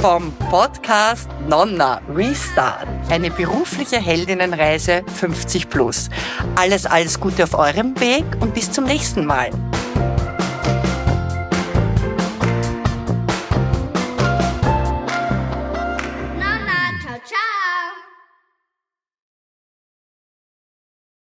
vom 0.00 0.32
Podcast 0.50 1.28
Nonna 1.46 2.00
Restart. 2.08 2.88
Eine 3.10 3.30
berufliche 3.30 3.98
Heldinnenreise 3.98 5.02
50 5.14 5.68
plus. 5.68 6.08
Alles, 6.56 6.86
alles 6.86 7.20
Gute 7.20 7.44
auf 7.44 7.52
eurem 7.52 8.00
Weg 8.00 8.24
und 8.40 8.54
bis 8.54 8.72
zum 8.72 8.84
nächsten 8.84 9.26
Mal. 9.26 9.50